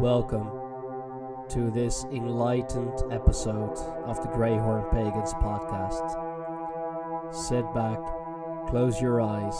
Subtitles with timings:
[0.00, 0.48] Welcome
[1.48, 6.14] to this enlightened episode of the Greyhorn Pagans podcast.
[7.34, 7.98] Sit back,
[8.68, 9.58] close your eyes,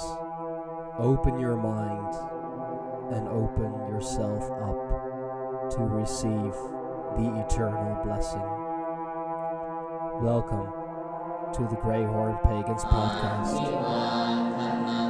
[0.97, 2.15] open your mind,
[3.13, 6.55] and open yourself up to receive
[7.17, 8.39] the eternal blessing.
[10.23, 10.73] Welcome
[11.55, 15.08] to the Greyhorn Pagans ah, podcast.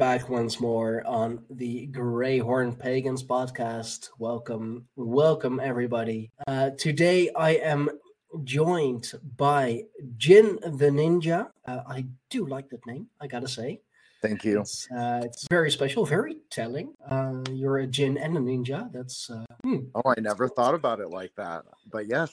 [0.00, 4.08] Back once more on the Greyhorn Pagans podcast.
[4.18, 6.30] Welcome, welcome, everybody.
[6.46, 7.90] Uh, today I am
[8.42, 9.82] joined by
[10.16, 11.48] Jin the Ninja.
[11.66, 13.82] Uh, I do like that name, I gotta say.
[14.22, 14.60] Thank you.
[14.60, 16.94] It's, uh, it's very special, very telling.
[17.06, 18.90] Uh, you're a Jin and a ninja.
[18.92, 19.80] That's uh, hmm.
[19.94, 21.64] Oh, I never thought about it like that.
[21.92, 22.32] But yes,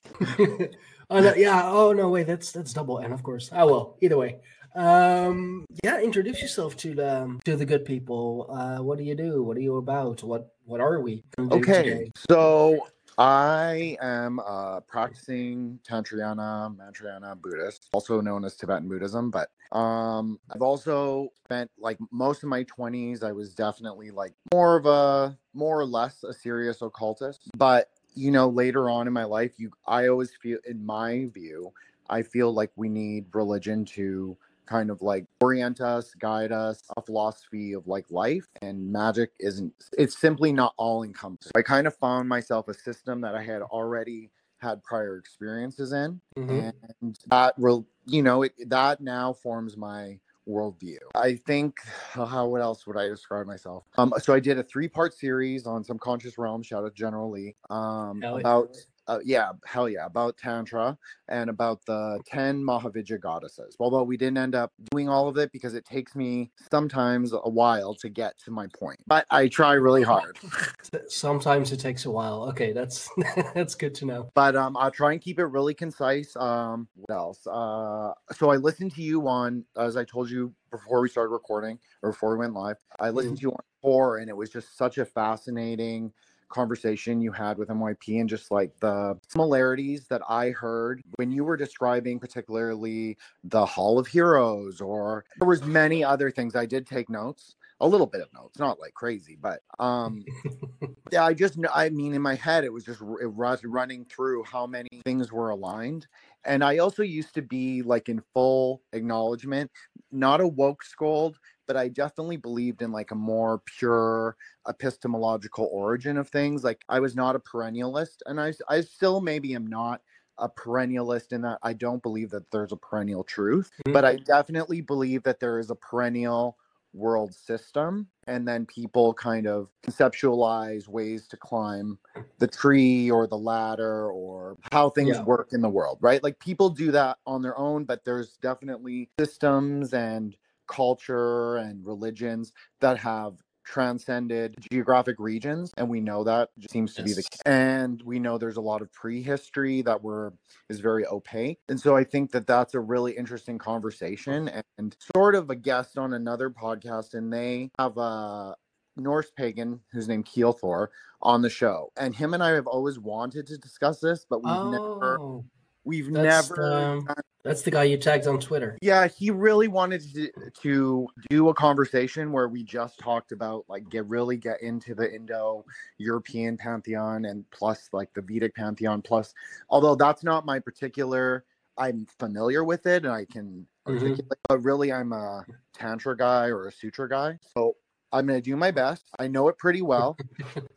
[1.09, 1.63] oh no, yeah.
[1.65, 2.27] Oh no, wait.
[2.27, 3.49] That's that's double N, of course.
[3.51, 3.97] Oh well.
[4.01, 4.39] Either way.
[4.77, 5.99] Um, yeah.
[5.99, 8.45] Introduce yourself to the to the good people.
[8.49, 9.43] Uh, what do you do?
[9.43, 10.21] What are you about?
[10.23, 11.23] What what are we?
[11.39, 11.83] okay.
[11.83, 12.11] today?
[12.29, 19.31] So I am a practicing Tantrayana, Mantrayana Buddhist, also known as Tibetan Buddhism.
[19.31, 24.77] But um, I've also spent like most of my 20s, I was definitely like more
[24.77, 27.49] of a more or less a serious occultist.
[27.57, 31.73] But you know, later on in my life, you I always feel in my view,
[32.11, 34.37] I feel like we need religion to
[34.67, 38.45] kind of like orient us, guide us, a philosophy of like life.
[38.61, 41.51] And magic isn't, it's simply not all encompassing.
[41.55, 44.29] I kind of found myself a system that I had already
[44.59, 46.19] had prior experiences in.
[46.37, 46.73] Mhm.
[47.01, 50.97] And that, will, you know, it, that now forms my worldview.
[51.15, 51.75] I think,
[52.13, 53.83] how, what else would I describe myself?
[53.97, 57.55] Um, so I did a three part series on Subconscious Realm, shout out General Lee,
[57.69, 58.75] um, about.
[59.07, 60.97] Uh, yeah, hell yeah, about Tantra
[61.29, 63.75] and about the 10 Mahavidya goddesses.
[63.79, 67.49] Although we didn't end up doing all of it because it takes me sometimes a
[67.49, 68.99] while to get to my point.
[69.07, 70.37] But I try really hard.
[71.07, 72.43] Sometimes it takes a while.
[72.49, 73.09] Okay, that's
[73.53, 74.29] that's good to know.
[74.33, 76.35] But um, I'll try and keep it really concise.
[76.35, 77.47] Um, what else?
[77.47, 81.79] Uh, so I listened to you on, as I told you before we started recording
[82.03, 82.77] or before we went live.
[82.99, 86.11] I listened to you on four, and it was just such a fascinating
[86.49, 91.43] conversation you had with MYP and just like the similarities that I heard when you
[91.43, 96.55] were describing particularly the Hall of Heroes or there was many other things.
[96.55, 100.23] I did take notes a little bit of notes not like crazy but um
[101.11, 104.43] yeah I just I mean in my head it was just it was running through
[104.43, 106.07] how many things were aligned
[106.45, 109.71] and I also used to be like in full acknowledgement
[110.11, 111.37] not a woke scold
[111.67, 114.37] but I definitely believed in like a more pure
[114.67, 116.63] epistemological origin of things.
[116.63, 120.01] Like I was not a perennialist, and I I still maybe am not
[120.39, 124.81] a perennialist in that I don't believe that there's a perennial truth, but I definitely
[124.81, 126.57] believe that there is a perennial
[126.93, 131.97] world system and then people kind of conceptualize ways to climb
[132.39, 135.23] the tree or the ladder or how things Yeah.
[135.23, 139.09] work in the world right like people do that on their own but there's definitely
[139.19, 140.35] systems and
[140.67, 143.35] culture and religions that have
[143.67, 148.37] transcended geographic regions and we know that seems to be the case and we know
[148.37, 150.33] there's a lot of prehistory that were
[150.69, 155.35] is very opaque and so i think that that's a really interesting conversation and sort
[155.35, 158.55] of a guest on another podcast and they have a
[158.95, 160.87] norse pagan who's named keelthor
[161.21, 164.71] on the show and him and i have always wanted to discuss this but we've
[164.71, 165.45] never Oh,
[165.87, 168.77] we've that's never done that's the guy you tagged on Twitter.
[168.81, 170.29] yeah, he really wanted to,
[170.61, 175.09] to do a conversation where we just talked about like get really get into the
[175.15, 179.33] Indo-European pantheon and plus like the Vedic pantheon plus
[179.69, 181.45] although that's not my particular
[181.77, 184.01] I'm familiar with it and I can Mhm.
[184.01, 187.39] articulate, but really I'm a tantra guy or a sutra guy.
[187.53, 187.77] So
[188.11, 189.05] I'm going to do my best.
[189.19, 190.17] I know it pretty well.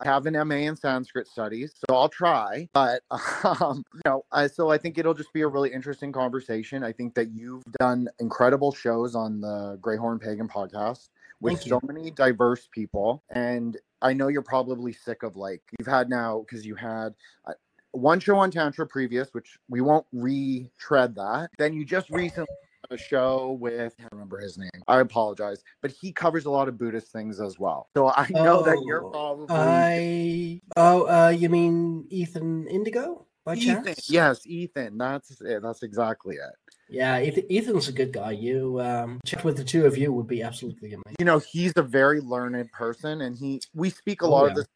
[0.01, 2.69] I have an MA in Sanskrit studies, so I'll try.
[2.73, 3.03] But
[3.61, 6.83] um, you know, I, so I think it'll just be a really interesting conversation.
[6.83, 11.09] I think that you've done incredible shows on the Greyhorn Pagan podcast
[11.41, 15.89] with Thank so many diverse people, and I know you're probably sick of like you've
[15.89, 17.15] had now because you had.
[17.47, 17.53] Uh,
[17.93, 21.51] one show on Tantra previous, which we won't retread that.
[21.59, 22.47] Then you just recently
[22.91, 24.69] a show with I remember his name.
[24.89, 27.89] I apologize, but he covers a lot of Buddhist things as well.
[27.97, 33.55] So I know that you're Oh, probably I oh, uh, you mean Ethan Indigo by
[33.55, 33.85] Ethan.
[33.85, 34.11] chance?
[34.11, 34.99] Yes, Ethan.
[34.99, 35.63] That's it.
[35.63, 36.73] That's exactly it.
[36.89, 38.33] Yeah, Ethan's a good guy.
[38.33, 41.17] You um, chat with the two of you would be absolutely amazing.
[41.21, 44.51] You know, he's a very learned person, and he we speak a Oh, lot yeah.
[44.51, 44.67] of this.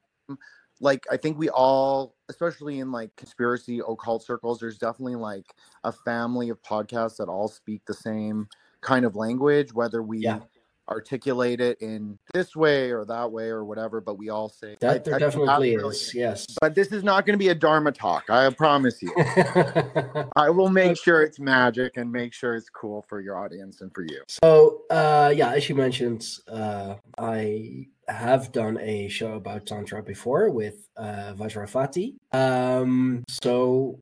[0.80, 5.54] Like I think we all, especially in like conspiracy occult circles, there's definitely like
[5.84, 8.48] a family of podcasts that all speak the same
[8.80, 10.40] kind of language, whether we Yeah.
[10.88, 14.76] Articulate it in this way or that way or whatever, but we all say I-
[14.80, 16.14] That there I definitely really- is.
[16.14, 16.46] Yes.
[16.60, 18.28] But this is not going to be a Dharma talk.
[18.30, 19.12] I promise you.
[20.36, 23.92] I will make sure it's magic and make sure it's cool for your audience and
[23.94, 24.22] for you.
[24.28, 30.50] So, uh, yeah, as you mentioned, uh, I have done a show about Tantra before
[30.50, 32.14] with uh, Vajrafati.
[32.32, 33.98] Um, so,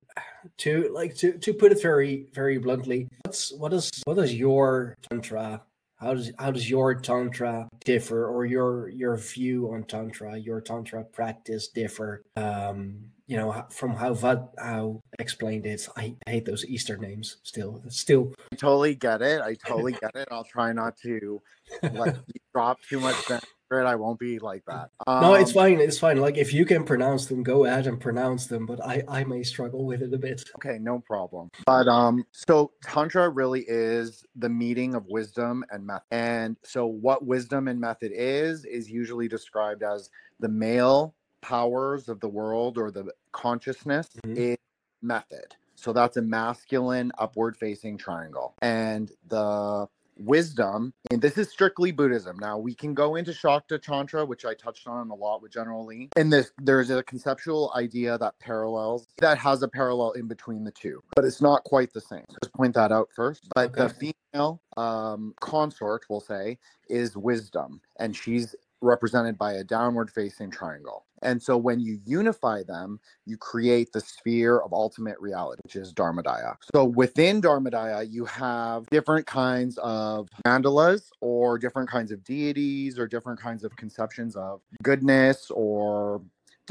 [0.58, 4.96] to like to to put it very very bluntly, what's what is what is your
[5.08, 5.62] Tantra?
[6.02, 11.04] How does how does your Tantra differ, or your your view on Tantra, your Tantra
[11.04, 12.22] practice differ?
[12.36, 15.88] Um, you know, from how Vad how explained it.
[15.96, 17.36] I hate those Easter names.
[17.44, 19.40] Still, still I totally get it.
[19.40, 20.26] I totally get it.
[20.30, 21.42] I'll try not to you
[22.52, 23.16] drop too much
[23.80, 24.90] I won't be like that.
[25.06, 25.80] No, it's Um, fine.
[25.80, 26.18] It's fine.
[26.18, 28.66] Like if you can pronounce them, go ahead and pronounce them.
[28.66, 30.44] But I, I may struggle with it a bit.
[30.56, 31.48] Okay, no problem.
[31.66, 36.02] But um, so tantra really is the meeting of wisdom and method.
[36.10, 40.10] And so, what wisdom and method is is usually described as
[40.40, 44.36] the male powers of the world or the consciousness Mhm.
[44.36, 44.56] is
[45.02, 45.56] method.
[45.74, 52.36] So that's a masculine upward facing triangle, and the wisdom and this is strictly buddhism.
[52.38, 55.84] Now we can go into shakta tantra which i touched on a lot with general
[55.84, 60.64] lee and this there's a conceptual idea that parallels that has a parallel in between
[60.64, 62.24] the two but it's not quite the same.
[62.42, 63.48] Just point that out first.
[63.54, 70.10] But the female um consort we'll say is wisdom and she's represented by a downward
[70.10, 75.60] facing triangle and so when you unify them you create the sphere of ultimate reality,
[75.64, 76.56] which is Dharmodaya.
[76.74, 83.06] So within Dharmodaya, you have different kinds of mandalas or different kinds of deities or
[83.06, 86.22] different kinds of conceptions of goodness or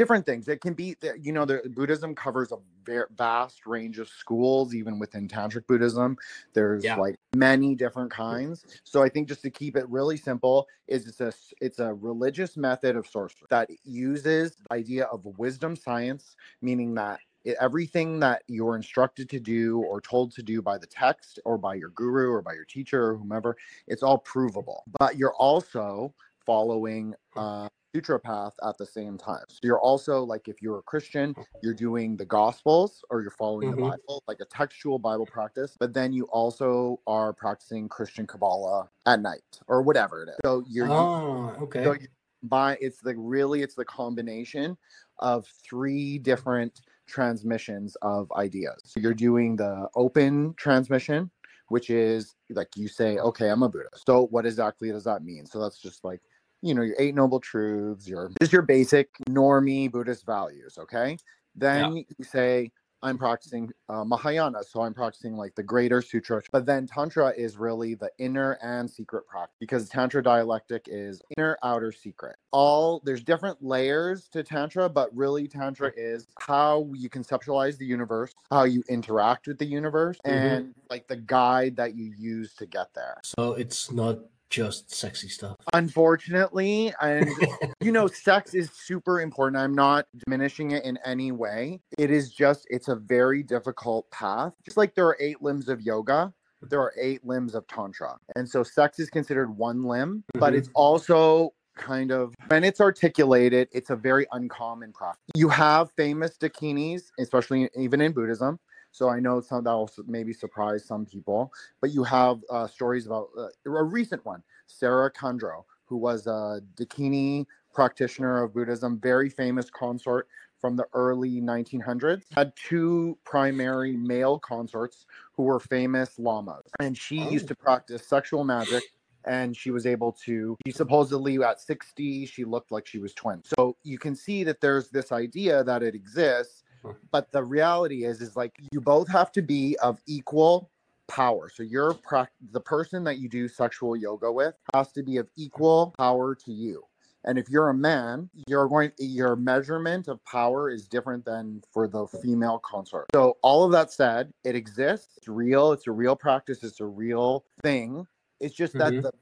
[0.02, 0.48] different things.
[0.48, 4.74] It can be, that you know, the Buddhism covers a very vast range of schools,
[4.74, 6.18] even within Tantric Buddhism.
[6.54, 6.96] There's Yeah.
[6.96, 8.66] like many different kinds.
[8.84, 11.32] So I think just to keep it really simple, is it's a
[11.62, 17.20] it's a religious method of sorcery that uses the idea of wisdom science meaning that
[17.60, 21.76] everything that you're instructed to do or told to do by the text or by
[21.76, 23.56] your guru or by your teacher or whomever,
[23.88, 24.84] it's all provable.
[25.00, 26.14] But you're also
[26.46, 29.44] following uh, sutra path at the same time.
[29.50, 33.70] So you're also like if you're a Christian, you're doing the Gospels or you're following
[33.70, 33.76] Mhm.
[33.76, 35.76] the Bible, like a textual Bible practice.
[35.80, 40.36] But then you also are practicing Christian Kabbalah at night or whatever it is.
[40.46, 41.84] So you're Oh, okay.
[41.84, 41.96] so
[42.44, 44.78] by it's the really it's the combination
[45.20, 48.82] of three different transmissions of ideas.
[48.86, 51.30] So you're doing the open transmission,
[51.68, 54.06] which is like you say, okay, I'm a Buddhist.
[54.08, 55.46] So what exactly does that mean?
[55.46, 56.22] So that's just like
[56.62, 60.78] you know your eight noble truths, your just your basic normie Buddhist values.
[60.78, 61.18] Okay,
[61.56, 62.72] then you say.
[63.04, 66.40] I'm practicing uh, Mahayana, so I'm practicing like the greater sutra.
[66.52, 71.58] But then Tantra is really the inner and secret practice because Tantra dialectic is inner,
[71.64, 72.36] outer, secret.
[72.52, 78.36] All there's different layers to Tantra, but really Tantra is how you conceptualize the universe,
[78.52, 80.34] how you interact with the universe, Mhm.
[80.58, 83.18] and like the guide that you use to get there.
[83.24, 84.20] So it's not
[84.52, 85.56] just sexy stuff.
[85.74, 87.28] Unfortunately, and
[87.82, 89.58] you know, sex is super important.
[89.58, 91.80] I'm not diminishing it in any way.
[91.98, 94.54] It is just, it's a very difficult path.
[94.64, 96.32] Just like there are eight limbs of yoga,
[96.62, 98.18] there are eight limbs of Tantra.
[98.36, 100.58] And so sex is considered one limb, but Mhm.
[100.58, 105.22] it's also kind of, when it's articulated, it's a very uncommon practice.
[105.36, 108.60] You have famous dakinis, especially even in Buddhism.
[108.92, 113.06] So I know some that will maybe surprise some people, but you have uh, stories
[113.06, 119.30] about uh, a recent one, Sera Khandro, who was a Dakini practitioner of Buddhism, very
[119.30, 120.28] famous consort
[120.60, 126.66] from the early 1900s, had two primary male consorts who were famous lamas.
[126.80, 127.48] And she used Oh.
[127.50, 128.84] to practice sexual magic
[129.24, 133.44] and she was able to she supposedly at 60 she looked like she was 20
[133.56, 136.64] so you can see that there's this idea that it exists.
[137.12, 140.70] But the reality is is like you both have to be of equal
[141.08, 141.50] power.
[141.54, 145.30] So your prac the person that you do sexual yoga with has to be of
[145.36, 146.84] equal power to you.
[147.26, 151.88] And if you're a man you're going your measurement of power is different than for
[151.88, 153.08] the female consort.
[153.14, 155.18] So all of that said it exists.
[155.18, 155.74] It's real.
[155.74, 156.64] It's a real practice.
[156.64, 158.08] It's a real thing.
[158.40, 159.02] It's just that Mhm.
[159.04, 159.18] the, the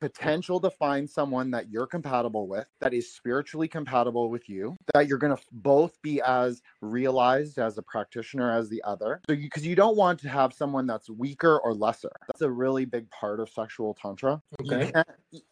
[0.00, 5.08] potential to find someone that you're compatible with, that is spiritually compatible with you, that
[5.08, 9.20] you're going to both be as realized as a practitioner as the other.
[9.28, 12.10] So, you because you don't want to have someone that's weaker or lesser.
[12.26, 14.40] That's a really big part of sexual tantra.
[14.60, 14.92] Okay.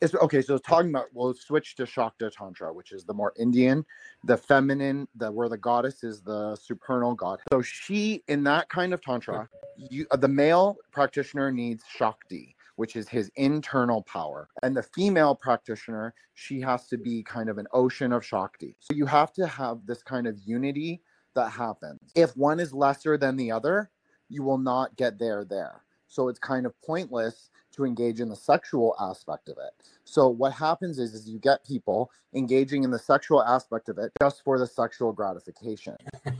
[0.01, 3.85] It's, okay, so talking about, we'll switch to Shakta Tantra, which is the more Indian,
[4.25, 7.41] the feminine, the where the goddess is the supernal god.
[7.53, 12.97] So she, in that kind of tantra, you uh, the male practitioner needs Shakti which
[12.97, 14.49] is his internal power.
[14.63, 18.77] And the female practitioner, she has to be kind of an ocean of Shakti.
[18.81, 21.03] So you have to have this kind of unity
[21.35, 22.01] that happens.
[22.15, 23.91] If one is lesser than the other,
[24.29, 25.83] you will not get there there.
[26.09, 29.89] So it's kind of pointless to engage in the sexual aspect of it.
[30.05, 34.13] So what happens is, is you get people engaging in the sexual aspect of it
[34.21, 35.97] just for the sexual gratification.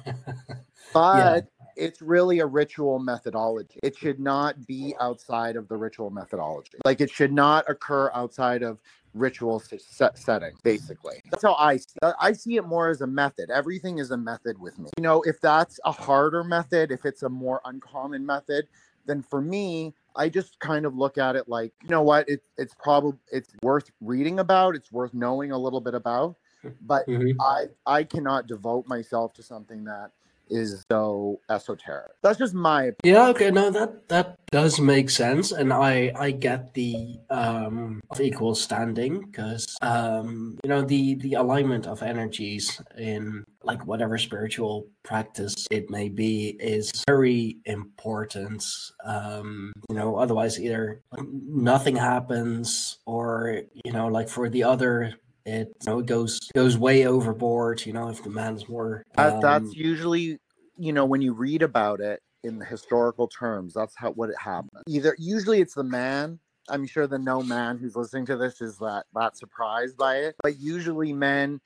[0.93, 3.79] But it's really a ritual methodology.
[3.83, 6.79] It should not be outside of the ritual methodology.
[6.85, 8.79] Like it should not occur outside of
[9.17, 13.49] ritual set setting basically that's how i see i see it more as a method
[13.51, 17.23] everything is a method with me you know if that's a harder method if it's
[17.23, 18.67] a more uncommon method
[19.07, 22.43] then for me i just kind of look at it like you know what it,
[22.59, 26.37] it's probably it's worth reading about it's worth knowing a little bit about
[26.83, 27.37] but Mhm.
[27.41, 30.11] I I cannot devote myself to something that
[30.49, 32.13] is so esoteric.
[32.23, 33.17] That's just my opinion.
[33.17, 38.21] Yeah, okay, no, that that does make sense, and I I get the um of
[38.21, 44.87] equal standing because um you know the the alignment of energies in like whatever spiritual
[45.03, 48.65] practice it may be is very important.
[49.05, 55.15] Um, you know, otherwise either nothing happens, or you know, like for the other.
[55.47, 57.87] It you know it goes goes way overboard.
[57.87, 60.39] You know, if the man's more That, um, that's usually
[60.77, 63.73] you know when you read about it in the historical terms.
[63.73, 64.83] That's how what it happened.
[64.89, 66.41] Either usually it's the man.
[66.69, 70.35] I'm sure the no man who's listening to this is that not surprised by it.
[70.43, 71.61] But usually men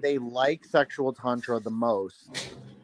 [0.00, 2.30] they like sexual tantra the most,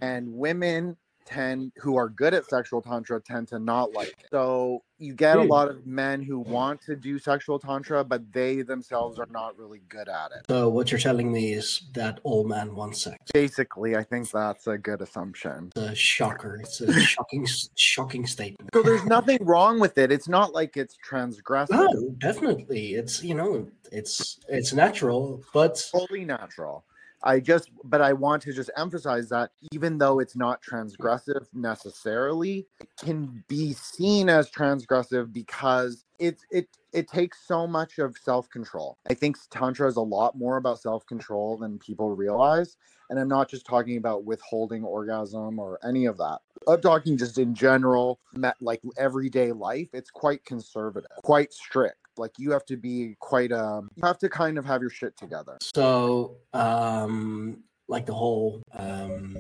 [0.03, 4.27] and women tend who are good at sexual tantra tend to not like it.
[4.31, 8.63] So you get a lot of men who want to do sexual tantra, but they
[8.63, 10.47] themselves are not really good at it.
[10.49, 13.19] So what you're telling me is that all men want sex.
[13.33, 15.73] Basically, I think that's a good assumption.
[15.77, 16.61] It's a shocker.
[16.63, 18.71] It's a shocking, shocking statement.
[18.73, 20.13] So there's nothing wrong with it.
[20.13, 21.71] It's not like it's transgressive.
[21.71, 22.95] No, definitely.
[22.95, 26.85] It's you know, it's it's natural, but Totally natural.
[27.27, 32.67] I just, but I want to just emphasize that even though it's not transgressive necessarily,
[32.81, 38.49] it can be seen as transgressive because it's it it takes so much of self
[38.51, 38.99] control.
[39.09, 42.77] I think tantra is a lot more about self control than people realize,
[43.09, 46.41] and I'm not just talking about withholding orgasm or any of that.
[46.69, 48.21] I'm talking just in general,
[48.61, 49.89] like everyday life.
[49.95, 52.04] It's quite conservative, quite strict.
[52.17, 55.17] Like you have to be quite um, you have to kind of have your shit
[55.17, 55.59] together.
[55.61, 59.37] so um, like the whole um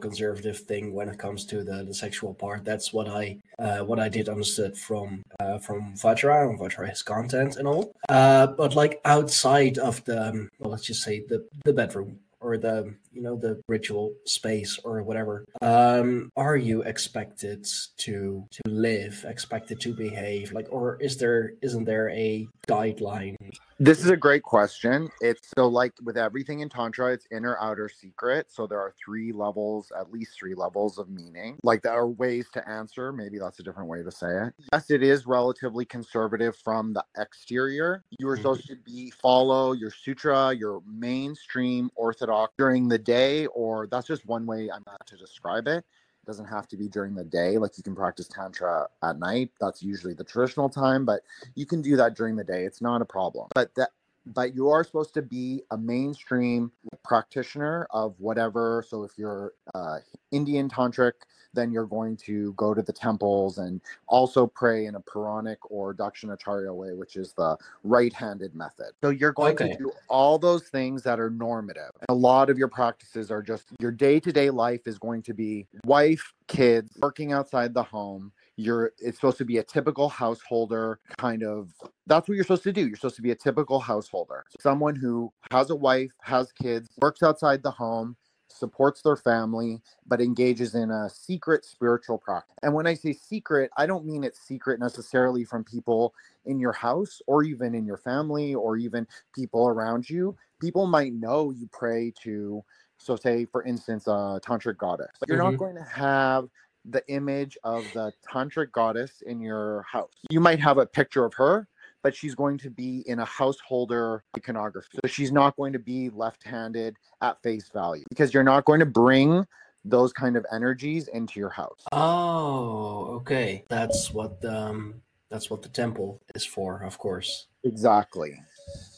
[0.00, 2.64] conservative thing when it comes to the, the sexual part.
[2.64, 7.68] That's what I uh, what I did understood from uh, from Vajra and content and
[7.68, 7.92] all.
[8.08, 12.56] Uh, but like outside of the um, well, let's just say the the bedroom or
[12.56, 17.66] the you know the ritual space or whatever um are you expected
[17.96, 23.36] to to live expected to behave like or is there isn't there a guideline
[23.82, 25.08] This is a great question.
[25.22, 28.42] It's so like with everything in Tantra, it's inner, outer, secret.
[28.50, 31.56] So there are three levels, at least three levels of meaning.
[31.62, 33.10] Like there are ways to answer.
[33.10, 34.52] Maybe that's a different way to say it.
[34.70, 38.04] Yes, it is relatively conservative from the exterior.
[38.18, 38.42] You are Mhm.
[38.42, 44.26] supposed to be follow your sutra, your mainstream orthodox during the day, or that's just
[44.26, 45.78] one way I'm not to describe it.
[45.78, 47.56] It doesn't have to be during the day.
[47.58, 49.50] Like you can practice tantra at night.
[49.60, 51.22] That's usually the traditional time, but
[51.54, 53.90] you can do that during the day it's not a problem but that
[54.26, 56.70] but you are supposed to be a mainstream
[57.04, 59.98] practitioner of whatever so if you're uh,
[60.30, 61.12] indian tantric
[61.54, 65.94] then you're going to go to the temples and also pray in a puranic or
[65.94, 68.92] dakshinacharya way which is the right-handed method.
[69.02, 69.70] So you're going Okay.
[69.70, 71.90] to do all those things that are normative.
[72.08, 76.32] A lot of your practices are just your day-to-day life is going to be wife
[76.48, 78.32] kids working outside the home.
[78.56, 81.72] You're it's supposed to be a typical householder kind of
[82.06, 82.86] that's what you're supposed to do.
[82.86, 84.44] You're supposed to be a typical householder.
[84.60, 88.16] Someone who has a wife has kids works outside the home
[88.52, 92.56] supports their family, but engages in a secret spiritual practice.
[92.62, 96.14] And when I say secret, I don't mean it's secret necessarily from people
[96.46, 100.36] in your house or even in your family or even people around you.
[100.60, 102.62] People might know you pray to,
[102.98, 105.52] so say, for instance, a tantric goddess, but you're mm-hmm.
[105.52, 106.48] not going to have
[106.84, 110.12] the image of the tantric goddess in your house.
[110.30, 111.68] You might have a picture of her,
[112.02, 114.98] but she's going to be in a householder iconography.
[115.04, 118.80] So she's not going to be left handed at face value because you're not going
[118.80, 119.46] to bring
[119.84, 121.82] those kind of energies into your house.
[121.92, 123.64] Oh, okay.
[123.68, 127.46] That's what um that's what the temple is for, of course.
[127.64, 128.40] Exactly.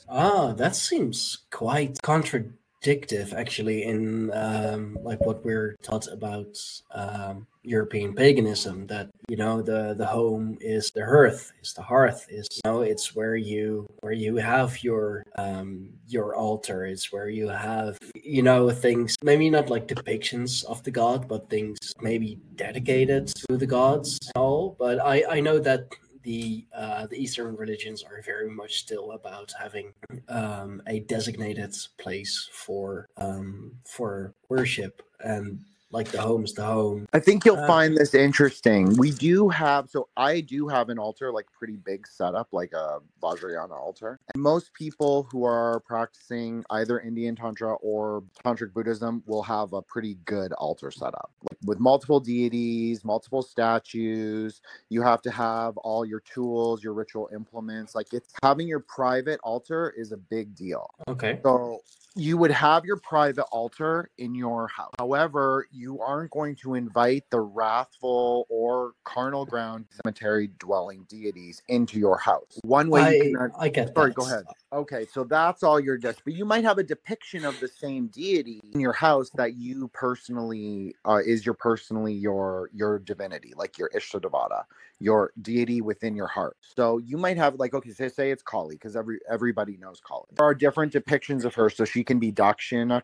[0.09, 6.57] Ah, that seems quite contradictory addictive actually in um, like what we're taught about
[6.93, 12.27] um, European paganism that you know the the home is the hearth is the hearth
[12.29, 17.29] is you know it's where you where you have your um, your altar it's where
[17.29, 22.39] you have you know things maybe not like depictions of the god but things maybe
[22.57, 25.87] dedicated to the gods all but I I know that
[26.23, 29.93] the uh, the Eastern religions are very much still about having
[30.29, 35.03] um, a designated place for um, for worship.
[35.21, 35.61] And
[35.93, 37.07] like the home's the home.
[37.13, 38.97] I think you'll uh, find this interesting.
[38.97, 42.99] We do have, so I do have an altar, like pretty big setup, like a
[43.23, 44.19] Vajrayana altar.
[44.35, 49.83] And most people who are practicing either Indian Tantra or Tantric Buddhism will have a
[49.83, 54.63] pretty good altar setup like with multiple deities, multiple statues.
[54.89, 57.95] You have to have all your tools, your ritual implements.
[57.95, 60.89] Like it's having your private altar is a big deal.
[61.09, 61.39] Okay.
[61.43, 61.81] So
[62.15, 64.93] you would have your private altar in your house.
[64.99, 71.99] However, you aren't going to invite the wrathful or carnal ground cemetery dwelling deities into
[71.99, 72.59] your house.
[72.63, 74.17] One way I, you can I get sorry, that.
[74.17, 74.45] go ahead.
[74.73, 78.07] Okay, so that's all your just but you might have a depiction of the same
[78.09, 83.77] deity in your house that you personally uh, is your personally your your divinity, like
[83.79, 84.65] your Ishtadevata,
[84.99, 86.57] your deity within your heart.
[86.77, 90.27] So you might have like okay, say say it's Kali because every everybody knows Kali.
[90.37, 93.03] There are different depictions of her, so she can be Dakshina,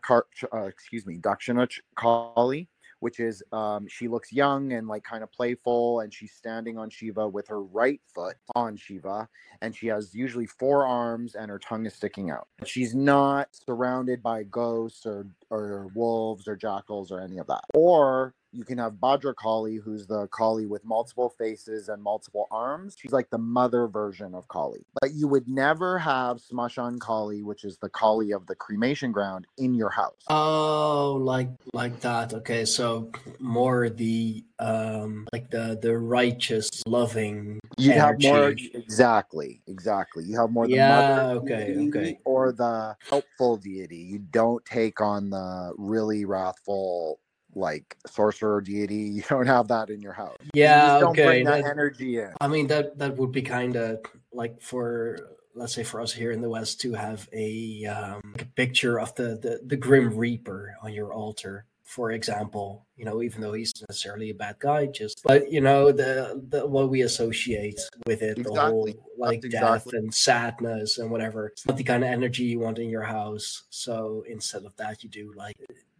[0.53, 2.68] uh, excuse me, Dakshina Kali,
[2.99, 6.89] which is um, she looks young and like kind of playful, and she's standing on
[6.89, 9.27] Shiva with her right foot on Shiva,
[9.61, 12.47] and she has usually four arms and her tongue is sticking out.
[12.65, 17.63] She's not surrounded by ghosts or or wolves or jackals or any of that.
[17.73, 22.95] Or you can have Bhadra Kali, who's the Kali with multiple faces and multiple arms.
[22.99, 24.85] She's like the mother version of Kali.
[24.99, 29.45] But you would never have Smashan Kali, which is the Kali of the cremation ground,
[29.57, 30.23] in your house.
[30.29, 32.33] Oh, like like that.
[32.33, 37.59] Okay, so more the um like the the righteous, loving.
[37.77, 40.25] You have more exactly, exactly.
[40.25, 43.97] You have more the yeah, mother okay, okay, or the helpful deity.
[43.97, 45.38] You don't take on the
[45.77, 47.19] really wrathful
[47.55, 48.95] like sorcerer deity.
[49.19, 50.37] You don't have that in your house.
[50.53, 51.43] Yeah, you don't okay.
[51.43, 52.33] That, that energy in.
[52.39, 53.99] I mean that that would be kind of
[54.31, 55.17] like for
[55.55, 59.13] let's say for us here in the West to have a, um, a picture of
[59.15, 63.73] the, the the Grim Reaper on your altar for example you know even though he's
[63.89, 68.37] necessarily a bad guy just but you know the, the what we associate with it
[68.37, 68.55] exactly.
[68.55, 69.97] the whole like That's death exactly.
[69.97, 73.63] and sadness and whatever it's not the kind of energy you want in your house
[73.71, 75.57] so instead of that you do like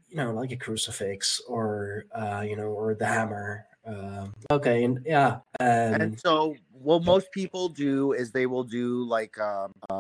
[0.09, 3.65] you know, like a crucifix or uh, you know, or the hammer.
[3.85, 9.07] Um, okay, and yeah, and, and so what most people do is they will do
[9.07, 9.98] like um, uh,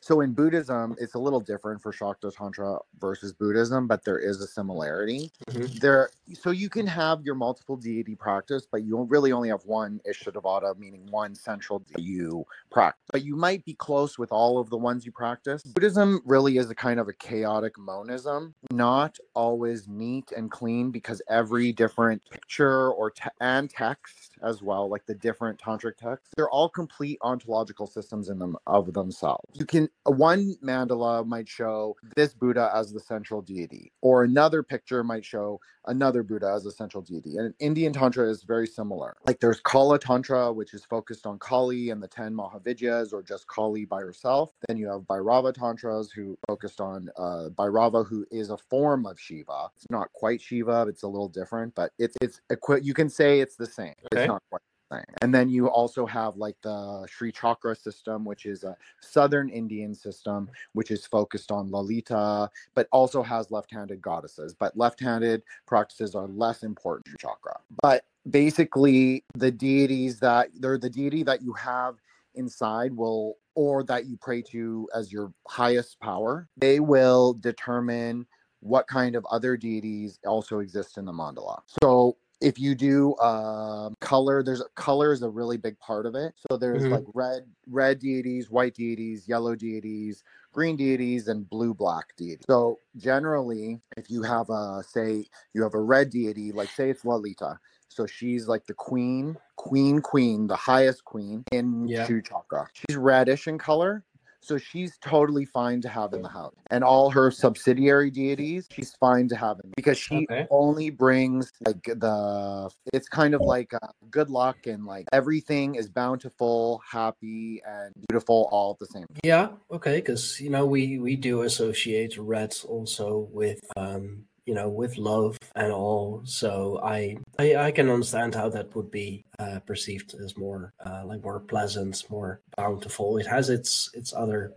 [0.00, 4.40] so in Buddhism, it's a little different for Shakta Tantra versus Buddhism, but there is
[4.40, 5.30] a similarity.
[5.46, 5.78] Mm-hmm.
[5.78, 10.00] There, so you can have your multiple deity practice, but you really only have one
[10.08, 13.02] Ishtadevata, meaning one central you practice.
[13.12, 15.62] But you might be close with all of the ones you practice.
[15.62, 21.20] Buddhism really is a kind of a chaotic monism, not always neat and clean, because
[21.28, 26.50] every different picture or te- and text as well, like the different tantric texts, they're
[26.50, 29.44] all complete ontological systems in them of themselves.
[29.54, 35.04] You can one mandala might show this Buddha as the central deity, or another picture
[35.04, 37.36] might show another Buddha as a central deity.
[37.36, 39.16] And Indian Tantra is very similar.
[39.26, 43.46] Like there's Kala Tantra, which is focused on Kali and the 10 Mahavidyas, or just
[43.46, 44.52] Kali by herself.
[44.68, 49.18] Then you have Bhairava Tantras, who focused on uh, Bhairava, who is a form of
[49.18, 49.70] Shiva.
[49.76, 52.40] It's not quite Shiva, it's a little different, but it's, it's,
[52.82, 53.94] you can say it's the same.
[54.14, 54.29] Okay.
[54.32, 55.04] Not quite thing.
[55.22, 59.94] And then you also have like the Sri Chakra system, which is a southern Indian
[59.94, 64.54] system, which is focused on Lalita, but also has left-handed goddesses.
[64.54, 67.58] But left-handed practices are less important to chakra.
[67.82, 71.96] But basically the deities that they're the deity that you have
[72.34, 78.26] inside will or that you pray to as your highest power, they will determine
[78.60, 81.60] what kind of other deities also exist in the mandala.
[81.82, 86.34] So if you do uh, color, there's color is a really big part of it.
[86.50, 86.94] So there's mm-hmm.
[86.94, 92.44] like red, red deities, white deities, yellow deities, green deities, and blue black deities.
[92.48, 97.04] So generally, if you have a say you have a red deity, like say it's
[97.04, 102.06] Lalita, so she's like the queen, queen, queen, the highest queen in yeah.
[102.06, 102.68] Sri Chakra.
[102.72, 104.04] She's reddish in color.
[104.42, 106.54] So she's totally fine to have in the house.
[106.70, 110.46] And all her subsidiary deities, she's fine to have in because she okay.
[110.50, 113.78] only brings like the it's kind of like uh,
[114.10, 119.06] good luck and like everything is bountiful, happy and beautiful all at the same.
[119.06, 119.20] Time.
[119.24, 124.68] Yeah, okay, cuz you know we we do associate rats also with um you know,
[124.68, 126.22] with love and all.
[126.24, 131.02] So I, I, I can understand how that would be uh, perceived as more uh,
[131.06, 133.18] like more pleasant, more bountiful.
[133.18, 134.54] It has its its other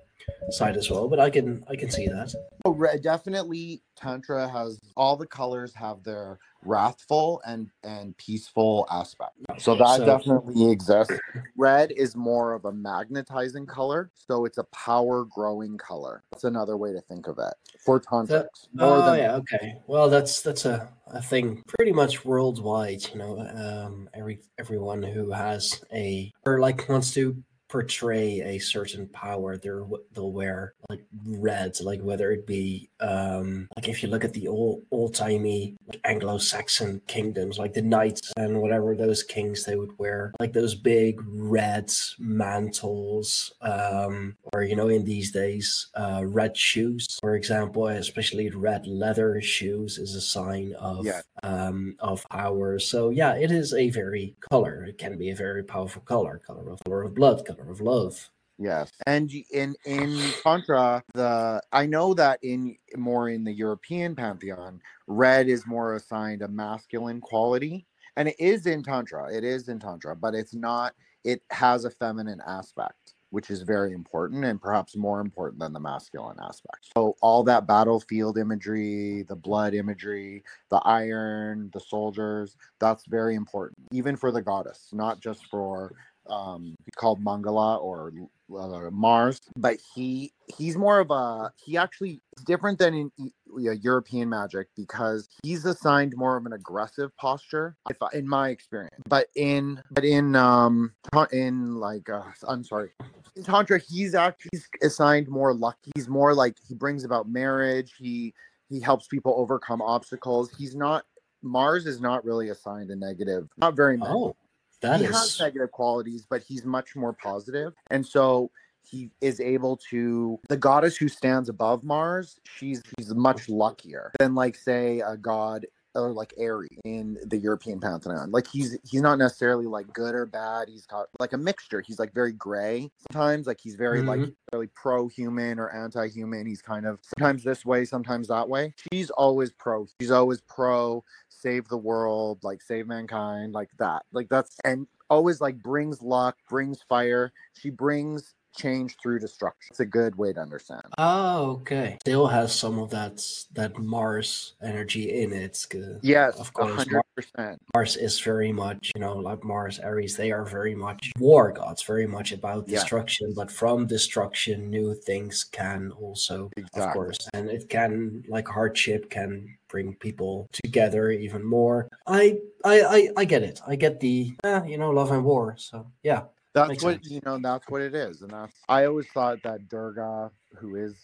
[0.49, 2.33] side as well, but I can I can see that.
[2.65, 9.33] Oh, definitely, Tantra has all the colors have their wrathful and and peaceful aspect.
[9.57, 11.13] So that so, definitely exists.
[11.57, 16.23] Red is more of a magnetizing color, so it's a power growing color.
[16.31, 18.67] That's another way to think of it for tantrics.
[18.79, 19.75] oh than- yeah, okay.
[19.87, 23.03] Well, that's that's a, a thing pretty much worldwide.
[23.13, 29.07] You know, um, every everyone who has a or like wants to portray a certain
[29.07, 29.83] power, they're
[30.13, 34.47] they'll wear like reds, like whether it be um like if you look at the
[34.47, 39.97] old old timey like Anglo-Saxon kingdoms, like the knights and whatever those kings they would
[39.97, 46.55] wear like those big red mantles, um, or you know in these days uh, red
[46.55, 51.21] shoes, for example, especially red leather shoes is a sign of yeah.
[51.41, 52.77] um of power.
[52.77, 54.85] So yeah, it is a very color.
[54.87, 58.29] It can be a very powerful color, color of color of blood, color of love.
[58.59, 64.79] Yes, and in in Tantra, the I know that in more in the European pantheon,
[65.07, 69.33] red is more assigned a masculine quality, and it is in Tantra.
[69.33, 70.93] It is in Tantra, but it's not.
[71.23, 75.79] It has a feminine aspect, which is very important and perhaps more important than the
[75.79, 76.89] masculine aspect.
[76.95, 83.87] So all that battlefield imagery, the blood imagery, the iron, the soldiers, that's very important,
[83.91, 85.95] even for the goddess, not just for
[86.27, 88.11] um called Mangala or
[88.55, 93.11] uh, Mars, but he he's more of a he actually different than in
[93.55, 98.95] European magic because he's assigned more of an aggressive posture, if in my experience.
[99.07, 100.93] But in but in um
[101.31, 102.91] in like uh, I'm sorry,
[103.35, 105.77] in Tantra he's actually he's assigned more luck.
[105.95, 107.93] He's more like he brings about marriage.
[107.97, 108.33] He
[108.69, 110.51] he helps people overcome obstacles.
[110.57, 111.05] He's not
[111.41, 114.09] Mars is not really assigned a negative, not very much.
[114.11, 114.35] Oh.
[114.83, 115.11] That he is...
[115.11, 117.73] has negative qualities, but he's much more positive.
[117.89, 118.51] And so
[118.83, 123.53] he is able to the goddess who stands above Mars, she's she's much mm-hmm.
[123.53, 125.65] luckier than like say a god
[125.95, 128.31] or like Ares in the European pantheon.
[128.31, 130.69] Like he's he's not necessarily like good or bad.
[130.69, 131.81] He's got like a mixture.
[131.81, 133.47] He's like very gray sometimes.
[133.47, 134.21] Like he's very mm-hmm.
[134.21, 136.45] like really pro-human or anti-human.
[136.45, 138.73] He's kind of sometimes this way, sometimes that way.
[138.91, 139.87] She's always pro.
[139.99, 144.03] She's always pro save the world, like save mankind, like that.
[144.13, 147.31] Like that's and always like brings luck, brings fire.
[147.53, 149.69] She brings change through destruction.
[149.71, 150.83] It's a good way to understand.
[150.97, 151.97] Oh, okay.
[152.01, 153.21] Still has some of that
[153.53, 155.65] that Mars energy in it.
[156.01, 156.85] Yes, of course.
[156.85, 157.57] 100%.
[157.75, 161.83] Mars is very much, you know, like Mars, Ares, they are very much war gods,
[161.83, 163.29] very much about destruction.
[163.29, 163.33] Yeah.
[163.35, 166.83] But from destruction, new things can also, exactly.
[166.83, 171.89] of course, and it can, like hardship, can bring people together even more.
[172.05, 173.59] I I I, I get it.
[173.67, 175.55] I get the eh, you know love and war.
[175.57, 176.21] So yeah,
[176.53, 177.09] that's what sense.
[177.09, 177.39] you know.
[177.39, 178.53] That's what it is, and that's.
[178.69, 180.95] I always thought that Durga, who is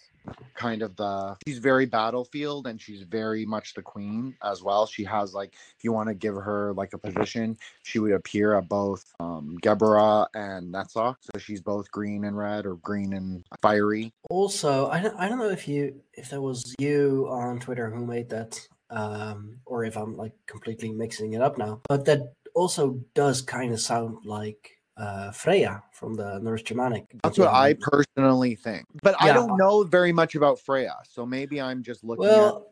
[0.54, 4.86] kind of the, she's very battlefield, and she's very much the queen as well.
[4.86, 8.56] She has like, if you want to give her like a position, she would appear
[8.56, 11.16] at both um Geburah and Netzach.
[11.22, 14.14] So she's both green and red, or green and fiery.
[14.30, 18.06] Also, I don't, I don't know if you if that was you on Twitter who
[18.06, 18.60] made that,
[18.92, 23.74] um, or if I'm like completely mixing it up now, but that also does kind
[23.74, 27.06] of sound like uh, Freya from the Norse Germanic.
[27.24, 28.86] That's what I personally think.
[29.02, 29.32] But yeah.
[29.32, 32.26] I don't know very much about Freya, so maybe I'm just looking.
[32.26, 32.68] Well,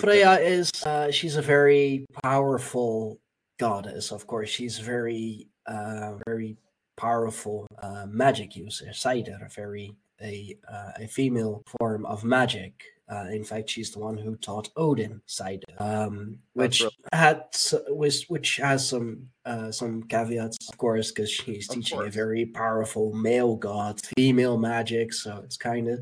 [0.00, 3.18] Freya is uh, she's a very powerful
[3.58, 4.12] goddess.
[4.12, 6.56] Of course, she's very uh, very
[6.96, 12.84] powerful uh, magic user, Seidr, a very a uh, a female form of magic.
[13.12, 17.42] Uh, in fact, she's the one who taught Odin Seidr, um, which had
[17.88, 22.46] which which has some uh, some caveats, of course, because she's Of teaching a very
[22.46, 25.12] powerful male god, female magic.
[25.12, 25.98] So it's kind of,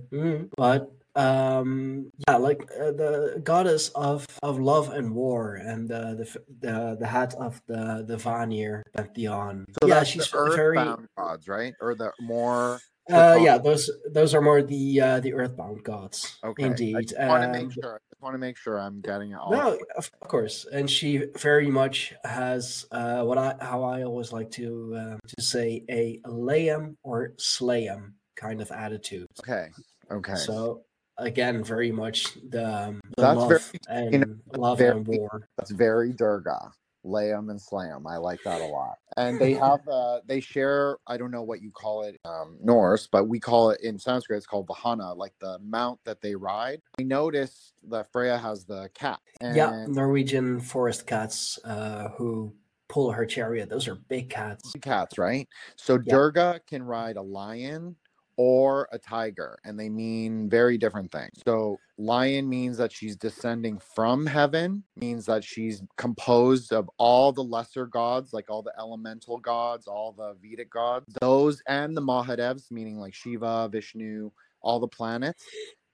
[0.56, 6.26] but um yeah like uh, the goddess of of love and war and uh, the
[6.60, 10.78] the the head of the the Vanir pantheon So yeah she's the very
[11.18, 11.74] gods, right?
[11.80, 12.78] Or the more
[13.10, 16.64] uh yeah those those are more the uh the earthbound gods okay.
[16.64, 17.94] indeed I want to Um, make sure.
[17.94, 19.50] I just want to make sure I'm getting it all.
[19.50, 24.50] no, of course, and she very much has uh, what I how I always like
[24.52, 29.26] to um, to say a lay'em or slay'em kind of attitude.
[29.42, 29.68] Okay.
[30.12, 30.34] Okay.
[30.34, 30.82] So
[31.16, 35.06] again, very much the, um, the That's love very- and you know, love very- and
[35.06, 35.48] war.
[35.56, 36.72] That's very Durga.
[37.04, 38.06] Lay 'em and slay 'em.
[38.06, 38.98] I like that a lot.
[39.16, 43.06] And they have uh they share, I don't know what you call it um Norse,
[43.10, 46.80] but we call it in Sanskrit, it's called Vahana, like the mount that they ride.
[46.98, 49.20] I noticed that Freya has the cat.
[49.40, 52.54] And Yeah, Norwegian forest cats uh, who
[52.88, 53.68] pull her chariot.
[53.70, 54.72] Those are big cats.
[54.72, 55.48] Big cats, right?
[55.76, 56.14] So Yeah.
[56.14, 57.96] Durga can ride a lion
[58.42, 61.42] or a tiger, and they mean very different things.
[61.46, 67.44] So lion means that she's descending from heaven, means that she's composed of all the
[67.44, 72.70] lesser gods, like all the elemental gods, all the Vedic gods, those and the Mahadevs,
[72.70, 74.30] meaning like Shiva, Vishnu,
[74.62, 75.44] all the planets.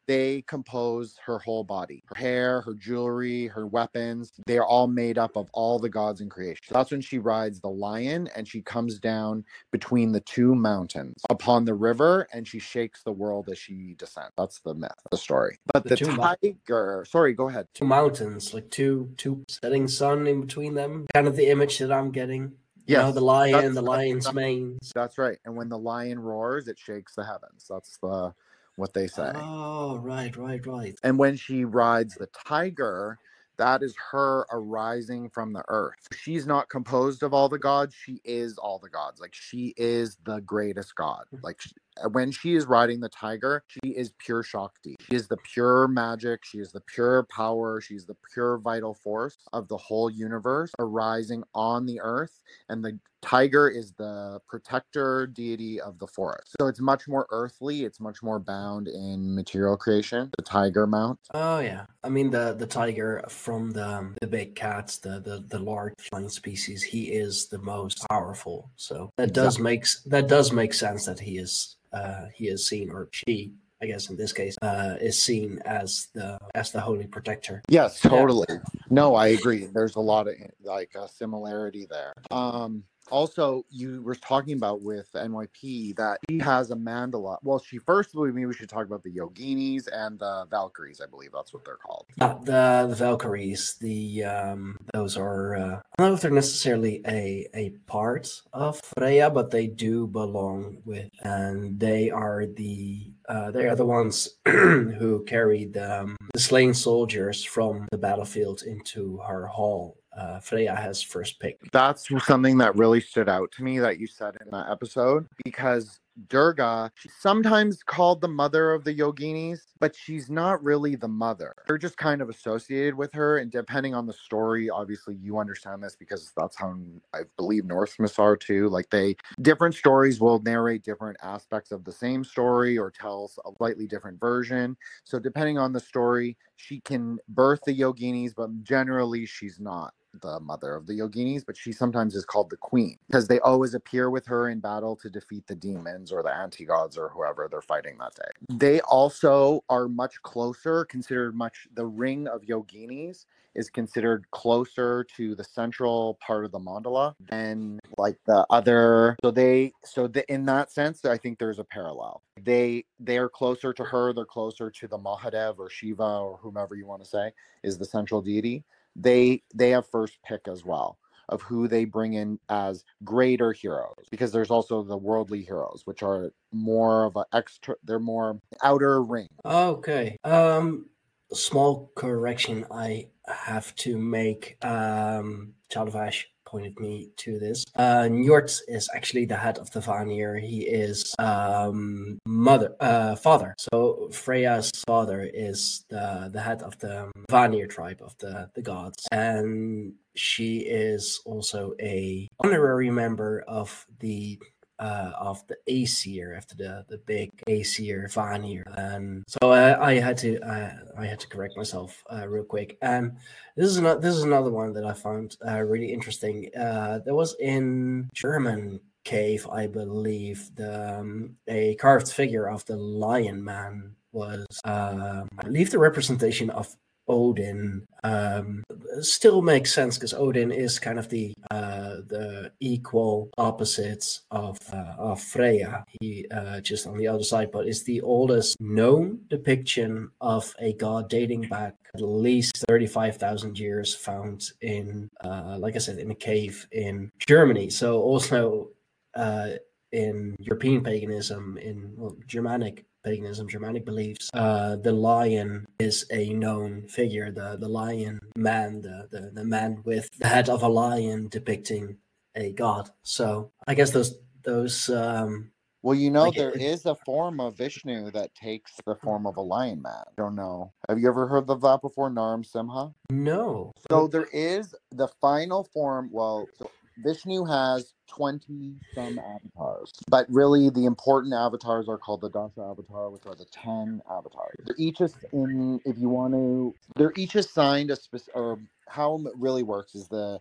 [0.07, 2.03] They compose her whole body.
[2.07, 6.21] Her hair, her jewelry, her weapons, they are all made up of all the gods
[6.21, 6.63] in creation.
[6.71, 11.65] That's when she rides the lion and she comes down between the two mountains upon
[11.65, 14.33] the river and she shakes the world as she descends.
[14.37, 15.59] That's the myth, the story.
[15.73, 17.67] But The the, tiger, sorry, go ahead.
[17.75, 21.07] Two mountains, like two two setting sun in between them.
[21.15, 22.53] Kind of the image that I'm getting.
[22.87, 24.79] You know, the lion, the lion's mane.
[24.95, 25.39] That's right.
[25.45, 27.67] And when the lion roars, it shakes the heavens.
[27.69, 28.33] That's the
[28.77, 29.33] what they say.
[29.35, 30.99] Oh, right, right, right.
[31.03, 33.19] And when she rides the tiger,
[33.59, 36.09] that is her arising from the earth.
[36.15, 37.95] She's not composed of all the gods.
[37.95, 39.21] She is all the gods.
[39.21, 41.25] Like she is the greatest god.
[41.35, 41.45] Mm-hmm.
[41.45, 41.73] Like sh-
[42.13, 44.97] when she is riding the tiger, she is pure Shakti.
[45.09, 46.45] She is the pure magic.
[46.45, 47.81] She is the pure power.
[47.81, 52.43] She's the pure vital force of the whole universe arising on the earth.
[52.69, 56.55] And the tiger is the protector deity of the forest.
[56.61, 57.85] So it's much more earthly.
[57.85, 60.31] It's much more bound in material creation.
[60.37, 61.19] The tiger mount.
[61.35, 65.45] Oh yeah, I mean the the tiger from the um, the big cats, the the
[65.49, 66.83] the large flying species.
[66.83, 68.71] He is the most powerful.
[68.77, 72.91] So that does makes that does make sense that he is uh he is seen
[72.91, 73.53] or she.
[73.83, 77.61] I guess in this case, uh, is seen as the as the holy protector.
[77.69, 78.47] Yes, totally.
[78.89, 79.67] No, I agree.
[79.67, 82.15] There's a lot of like a similarity there.
[82.31, 87.39] Um also you were talking about with NYP that she has a mandala.
[87.43, 91.31] Well, she first maybe we should talk about the yoginis and the Valkyries, I believe
[91.33, 92.07] that's what they're called.
[92.21, 97.03] Uh, the the Valkyries, the um, those are uh, I don't know if they're necessarily
[97.07, 103.51] a a part of Freya, but they do belong with, and they are the uh,
[103.51, 109.47] they are the ones who carried um, the slain soldiers from the battlefield into her
[109.47, 109.97] hall.
[110.17, 111.59] Uh, Freya has first pick.
[111.73, 116.01] That's something that really stood out to me that you said in that episode because
[116.29, 121.55] Durga, she's sometimes called the mother of the yoginis, but she's not really the mother.
[121.67, 123.39] They're just kind of associated with her.
[123.39, 126.75] And depending on the story, obviously you understand this because that's how
[127.13, 128.69] I believe Norse myths are too.
[128.71, 133.51] Like they, different stories will narrate different aspects of the same story or tells a
[133.59, 134.77] slightly different version.
[135.05, 140.41] So depending on the story, she can birth the yoginis, but generally she's not the
[140.41, 144.11] mother of the yoginis, but she sometimes is called the queen because they always appear
[144.11, 147.63] with her in battle to defeat the demons or the anti gods or whoever they're
[147.63, 148.57] fighting that day.
[148.57, 153.27] They also are much closer, considered much, the ring of yoginis
[153.57, 159.31] is considered closer to the central part of the mandala than like the other so
[159.31, 163.73] they so the, in that sense i think there's a parallel they they are closer
[163.73, 167.33] to her they're closer to the mahadev or shiva or whomever you want to say
[167.63, 168.63] is the central deity
[168.99, 174.07] they they have first pick as well of who they bring in as greater heroes
[174.13, 179.03] because there's also the worldly heroes which are more of a extra they're more outer
[179.03, 180.17] ring Okay.
[180.25, 180.87] Um,
[181.33, 184.57] small correction I have to make.
[184.65, 187.65] Um, Child of Ash me to this.
[187.75, 190.39] Uh, Njord is actually the head of the Vanir.
[190.39, 193.55] He is um, mother, uh, father.
[193.59, 199.07] So Freya's father is the the head of the Vanir tribe of the the gods,
[199.11, 204.39] and she is also a honorary member of the
[204.79, 208.65] uh, of the Aesir after the the big Aesir Vanir.
[208.77, 212.79] And so uh, I had to uh, I had to correct myself uh, real quick.
[212.83, 213.17] And
[213.57, 216.51] this is not this is another one that I found uh, really interesting.
[216.57, 222.77] Uh, there was in German cave, I believe, the um, a carved figure of the
[222.77, 226.75] Lion Man was um, I believe the representation of
[227.09, 228.65] Odin um,
[229.01, 234.95] still makes sense because Odin is kind of the uh, the equal opposites of uh,
[234.99, 235.85] of Freya.
[236.01, 240.73] He uh, just on the other side, but it's the oldest known depiction of a
[240.75, 245.99] god dating back at least thirty five thousand years, found in uh, like I said
[245.99, 247.71] in a cave in Germany.
[247.71, 248.71] So also
[249.15, 249.51] uh,
[249.93, 256.87] in European paganism, in well, Germanic paganism, Germanic beliefs, uh, the lion is a known
[256.89, 257.31] figure.
[257.31, 261.97] The the lion man, the, the the man with the head of a lion depicting
[262.35, 262.91] a god.
[263.03, 265.51] So I guess those those um,
[265.83, 269.25] Well, you know, Like, there it- is a form of Vishnu that takes the form
[269.27, 270.05] of a lion man.
[270.09, 270.73] I don't know.
[270.89, 272.11] Have you ever heard of that before?
[272.11, 272.93] Narasimha?
[273.11, 273.71] no.
[273.91, 276.11] So there is the final form.
[276.13, 282.31] Well, so Vishnu has 20 some avatars, but really the important avatars are called the
[282.31, 284.57] Dasha avatar, which are the 10 avatars.
[284.65, 285.01] They're each
[285.33, 289.95] in, if you want to, they're each assigned a specific, or how it really works
[289.95, 290.41] is the,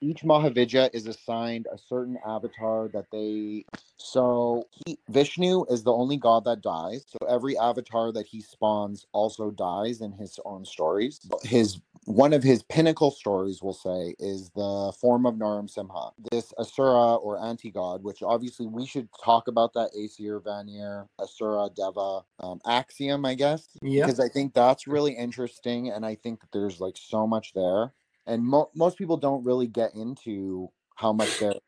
[0.00, 3.64] each Mahavidya is assigned a certain avatar that they,
[3.96, 7.04] so he, Vishnu is the only god that dies.
[7.08, 11.20] So every avatar that he spawns also dies in his own stories.
[11.42, 17.16] His one of his pinnacle stories, we'll say, is the form of Narasimha, this Asura
[17.16, 22.60] or anti god, which obviously we should talk about that Aesir, Vanir, Asura, Deva um,
[22.66, 24.06] axiom, I guess, Yeah.
[24.06, 25.90] because I think that's really interesting.
[25.90, 27.92] And I think that there's like so much there.
[28.26, 31.58] And mo- most people don't really get into how much there is.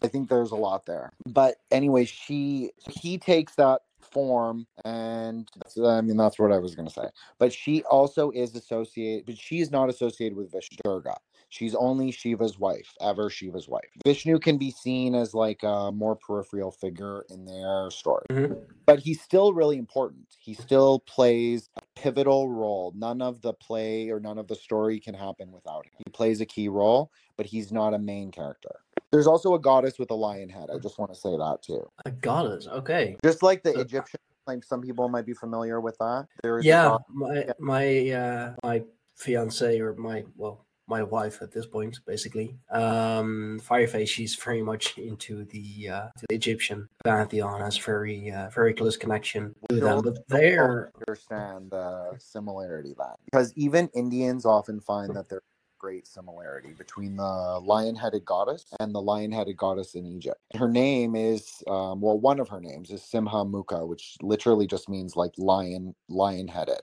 [0.00, 1.12] I think there's a lot there.
[1.26, 3.82] But anyway, she he takes that
[4.12, 5.48] form and
[5.84, 7.08] I mean that's what I was gonna say.
[7.38, 11.16] But she also is associated but she's not associated with Vishnu Durga.
[11.50, 13.88] She's only Shiva's wife, ever Shiva's wife.
[14.04, 18.26] Vishnu can be seen as like a more peripheral figure in their story.
[18.30, 18.60] Mhm.
[18.86, 20.26] But he's still really important.
[20.38, 22.92] He still plays a pivotal role.
[22.96, 25.92] None of the play or none of the story can happen without him.
[25.98, 28.80] He plays a key role, but he's not a main character.
[29.12, 30.68] There's also a goddess with a lion head.
[30.72, 31.88] I just want to say that too.
[32.04, 32.66] A goddess.
[32.66, 33.16] Okay.
[33.24, 36.26] Just like the So- Egyptian, like some people might be familiar with that.
[36.42, 36.98] There is Yeah.
[37.12, 38.82] My my uh, my
[39.16, 44.96] fiance or my well my wife at this point basically um fireface she's very much
[44.96, 50.16] into the uh the egyptian pantheon has very uh, very close connection to them but
[50.28, 55.42] they're understand the similarity that because even Indians often find that there's
[55.78, 57.22] great similarity between the
[57.62, 60.40] lion-headed goddess and the lion-headed goddess in Egypt.
[60.54, 65.16] Her name is um, well, one of her names is Simhamukha, which literally just means
[65.16, 66.80] like lion, lion-headed.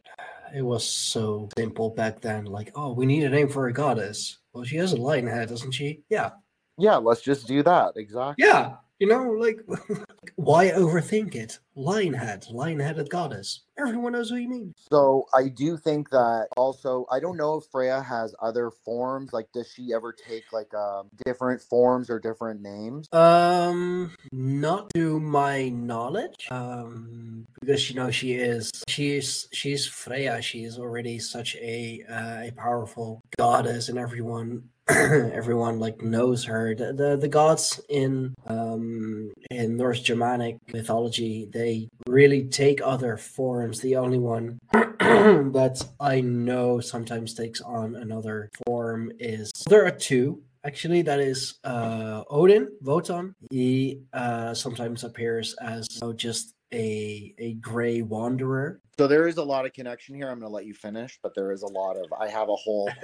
[0.56, 4.38] it was so simple back then like oh we need a name for a goddess
[4.54, 6.30] well she has a lion head doesn't she yeah
[6.78, 7.94] Yeah, let's just do that.
[7.96, 8.46] Exactly.
[8.46, 9.60] yeah you know like
[10.36, 15.50] why overthink it lion head lion headed goddess everyone knows what you mean So I
[15.50, 19.34] do think that also I don't know if Freya has other forms.
[19.34, 23.08] Like, does she ever take like um, different forms or different names?
[23.12, 26.48] Um, not to my knowledge.
[26.50, 30.42] Um, because you know she is she's she's Freya.
[30.42, 36.76] She is already such a uh, a powerful goddess, and everyone everyone like knows her.
[36.76, 43.82] The, the the gods in um in Norse Germanic mythology they really take other forms.
[43.82, 50.42] The only one that I know sometimes takes on another form is there are two
[50.66, 57.34] actually that is uh odin votan he uh sometimes appears as you know, just a
[57.38, 60.30] a gray wanderer So there is a lot of connection here.
[60.30, 62.12] I'm going to let you finish, but there is a lot of.
[62.14, 62.90] I have a whole.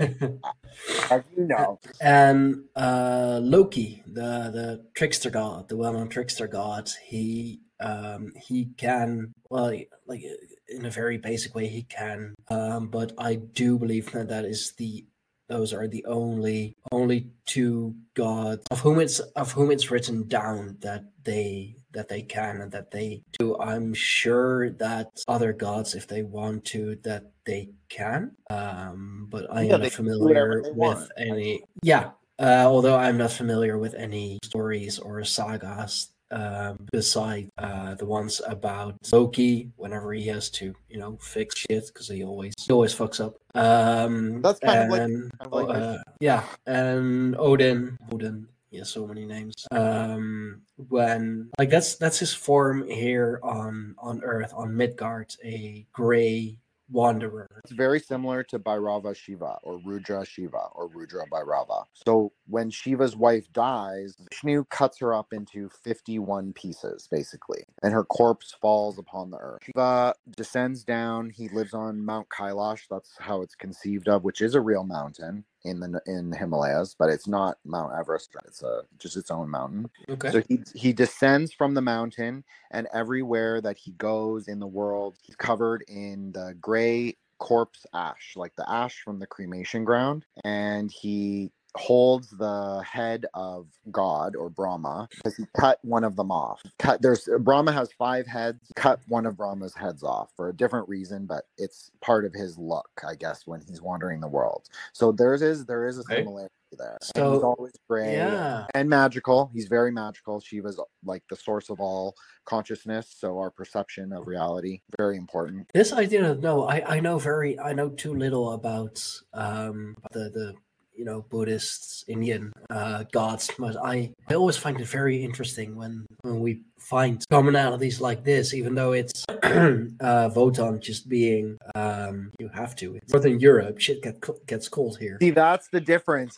[1.11, 7.59] As you know, and uh loki the the trickster god the well-known trickster god he
[7.81, 9.73] um he can well
[10.07, 10.23] like
[10.69, 14.71] in a very basic way he can um but i do believe that that is
[14.77, 15.05] the
[15.49, 20.77] those are the only only two gods of whom it's of whom it's written down
[20.79, 26.07] that they that they can and that they do i'm sure that other gods if
[26.07, 30.63] they want to that they can um but i Yeah, am not can do whatever
[30.63, 31.11] familiar with want.
[31.17, 37.93] any yeah Uh, although I'm not familiar with any stories or sagas um, beside uh,
[38.01, 42.53] the ones about Loki whenever he has to, you know, fix shit because he always
[42.65, 43.35] he always fucks up.
[43.53, 48.47] Um, That's kind of like- kind of like uh, yeah, and Odin, Odin.
[48.71, 49.53] He has so many names.
[49.71, 56.57] Um, when like that's that's his form here on on Earth on Midgard, a gray
[56.89, 57.47] wanderer.
[57.63, 61.85] It's very similar to Bhairava Shiva or Rudra Shiva or Rudra Bhairava.
[62.05, 68.03] So when Shiva's wife dies, Vishnu cuts her up into 51 pieces, basically, and her
[68.03, 69.63] corpse falls upon the earth.
[69.63, 71.29] Shiva descends down.
[71.29, 72.83] He lives on Mount Kailash.
[72.89, 76.95] That's how it's conceived of, which is a real mountain in the in the Himalayas,
[76.97, 78.35] but it's not Mount Everest.
[78.45, 79.89] It's a just its own mountain.
[80.09, 80.31] Okay.
[80.31, 85.17] So he he descends from the mountain, and everywhere that he goes in the world,
[85.21, 90.91] he's covered in the gray corpse ash, like the ash from the cremation ground, and
[90.91, 96.61] he holds the head of God or Brahma because he cut one of them off.
[96.79, 98.59] Cut there's Brahma has five heads.
[98.75, 102.57] Cut one of Brahma's heads off for a different reason, but it's part of his
[102.57, 104.67] look, I guess, when he's wandering the world.
[104.93, 106.97] So there's is there is a similarity there.
[107.01, 108.65] and So, he's always gray yeah.
[108.73, 109.51] and magical.
[109.53, 110.39] He's very magical.
[110.39, 112.15] She was like the source of all
[112.45, 115.69] consciousness, so our perception of reality very important.
[115.73, 116.67] This I didn't know.
[116.67, 119.03] I, I know very I know too little about
[119.33, 120.55] um the the
[120.95, 126.05] you know Buddhists, Indian uh, gods, but I I always find it very interesting when
[126.21, 132.49] when we find commonalities like this, even though it's uh, Votan just being um you
[132.53, 132.95] have to.
[132.95, 135.17] It's Northern Europe, shit get, gets cold here.
[135.21, 136.37] See, that's the difference.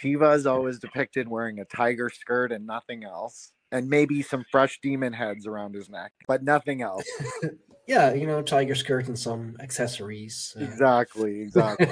[0.00, 3.52] Shiva is always depicted wearing a tiger skirt and nothing else.
[3.72, 7.04] And maybe some fresh demon heads around his neck, but nothing else.
[7.86, 10.56] Yeah, you know, tiger skirt and some accessories.
[10.58, 11.88] uh, exactly, exactly.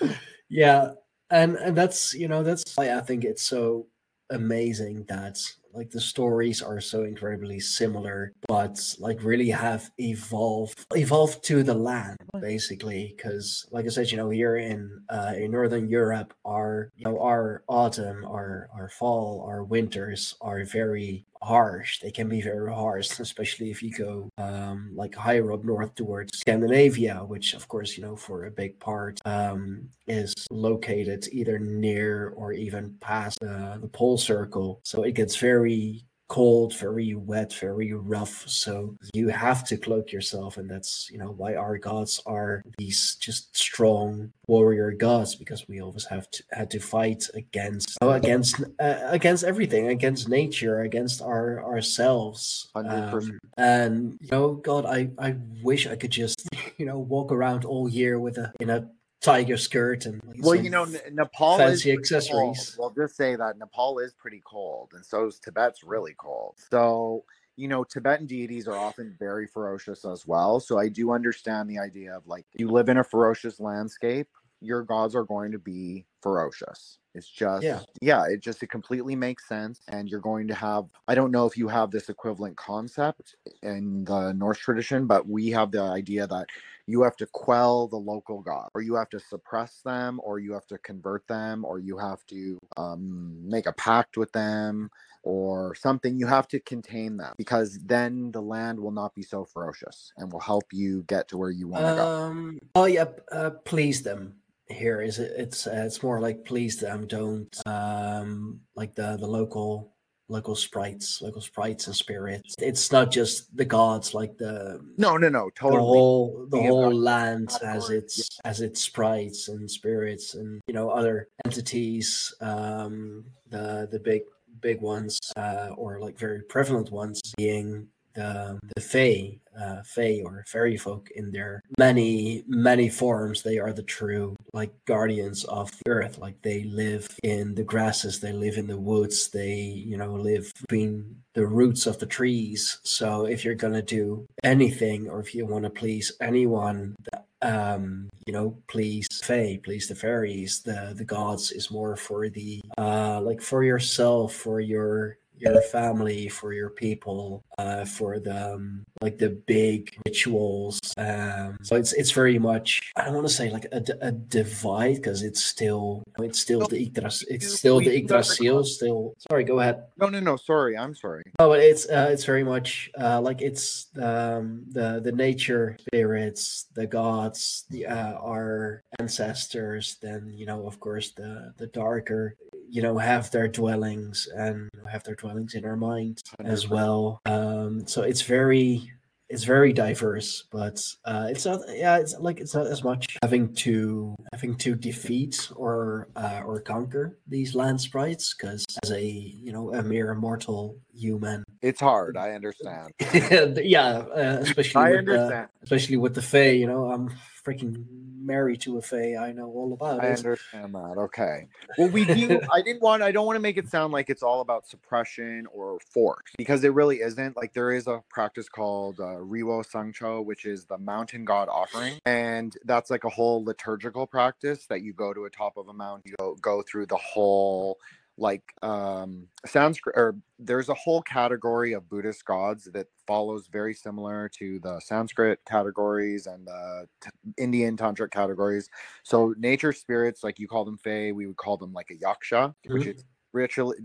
[0.48, 0.92] yeah
[1.30, 3.86] and and that's you know that's why i think it's so
[4.30, 5.38] amazing that
[5.74, 11.74] like the stories are so incredibly similar but like really have evolved evolved to the
[11.74, 16.90] land basically because like i said you know here in uh in northern europe our
[16.96, 22.40] you know our autumn our our fall our winters are very harsh they can be
[22.40, 27.66] very harsh especially if you go um like higher up north towards scandinavia which of
[27.68, 33.42] course you know for a big part um is located either near or even past
[33.42, 34.80] uh, the pole circle.
[34.84, 38.48] So it gets very cold very wet very rough.
[38.48, 43.16] So you have to cloak yourself and that's you know why our gods are these
[43.16, 48.62] just strong warrior gods because we always have to had to fight against oh, against
[48.80, 52.68] uh, against everything against nature against our ourselves.
[52.74, 56.48] Um, and you know god i i wish i could just
[56.78, 58.88] you know walk around all year with a in a
[59.24, 61.98] tiger skirt and like, Well, you know, N- Nepal fancy is cold.
[62.00, 62.76] accessories.
[62.78, 66.56] Well, just say that Nepal is pretty cold, and so is Tibet's really cold.
[66.70, 67.24] So,
[67.56, 70.60] you know, Tibetan deities are often very ferocious as well.
[70.60, 74.28] So I do understand the idea of like you live in a ferocious landscape,
[74.60, 76.98] your gods are going to be ferocious.
[77.14, 77.82] It's just Yeah.
[78.00, 79.82] yeah, it just it completely makes sense.
[79.88, 84.04] And you're going to have I don't know if you have this equivalent concept in
[84.04, 86.46] the Norse tradition, but we have the idea that
[86.86, 90.52] you have to quell the local god or you have to suppress them or you
[90.52, 94.90] have to convert them or you have to um, make a pact with them
[95.22, 99.46] or something you have to contain them because then the land will not be so
[99.46, 102.60] ferocious and will help you get to where you want to go Um.
[102.74, 103.06] Oh yeah.
[103.32, 104.34] Uh, please them.
[104.68, 105.32] Here is it.
[105.36, 107.06] It's uh, it's more like please them.
[107.06, 109.92] Don't um like the the local
[110.28, 112.54] local sprites, local sprites and spirits.
[112.58, 114.14] It's not just the gods.
[114.14, 118.60] Like the no no no totally the whole the whole land has categories, its has
[118.60, 122.34] its sprites and spirits and you know other entities.
[122.40, 123.24] Um.
[123.50, 124.22] The the big
[124.60, 130.44] big ones uh, or like very prevalent ones being the the Fae, uh, Fae or
[130.48, 133.42] fairy folk in their many many forms.
[133.42, 136.18] They are the true like guardians of the earth.
[136.18, 140.50] Like they live in the grasses, they live in the woods, they you know live
[140.62, 142.78] between the roots of the trees.
[142.84, 148.08] So if you're gonna do anything, or if you want to please anyone, that, um,
[148.26, 153.20] you know, please Fae, please the fairies, the the gods is more for the uh
[153.20, 159.18] like for yourself, for your your family, for your people, uh, for the um, like
[159.18, 160.78] the big rituals.
[160.96, 164.96] Um, so it's it's very much I don't want to say like a, a divide
[164.96, 169.14] because it's still it's still the Yggdrasil it's still the Yggdrasil still.
[169.30, 169.84] Sorry, go ahead.
[169.98, 170.36] No, no, no.
[170.36, 171.24] Sorry, I'm sorry.
[171.38, 176.66] No, but it's uh, it's very much uh, like it's um, the the nature spirits,
[176.74, 179.96] the gods, the uh, our ancestors.
[180.00, 182.36] Then you know, of course, the the darker
[182.74, 187.20] you know have their dwellings and have their dwellings in our mind as well.
[187.24, 188.90] Um, so it's very
[189.30, 191.60] it's very diverse, but uh, it's not.
[191.68, 196.60] Yeah, it's like it's not as much having to having to defeat or uh, or
[196.60, 202.16] conquer these land sprites because as a you know a mere mortal human, it's hard.
[202.16, 202.92] I understand.
[203.62, 205.48] yeah, uh, especially I with understand.
[205.60, 206.50] The, especially with the Fae.
[206.50, 207.10] You know, I'm
[207.44, 207.84] freaking
[208.24, 209.16] married to a Fae.
[209.16, 210.10] I know all about I it.
[210.10, 210.94] I understand that.
[210.98, 211.48] Okay.
[211.78, 212.40] Well, we do.
[212.52, 213.02] I didn't want.
[213.02, 216.64] I don't want to make it sound like it's all about suppression or force because
[216.64, 217.36] it really isn't.
[217.36, 221.98] Like there is a practice called uh, Riwo Sangcho, which is the mountain god offering,
[222.04, 225.74] and that's like a whole liturgical practice that you go to a top of a
[225.74, 227.78] mountain, you go go through the whole
[228.16, 234.28] like um sanskrit or there's a whole category of buddhist gods that follows very similar
[234.28, 238.68] to the sanskrit categories and the t- indian tantric categories.
[239.02, 242.54] So nature spirits like you call them fae we would call them like a yaksha
[242.68, 243.04] which is
[243.34, 243.76] literally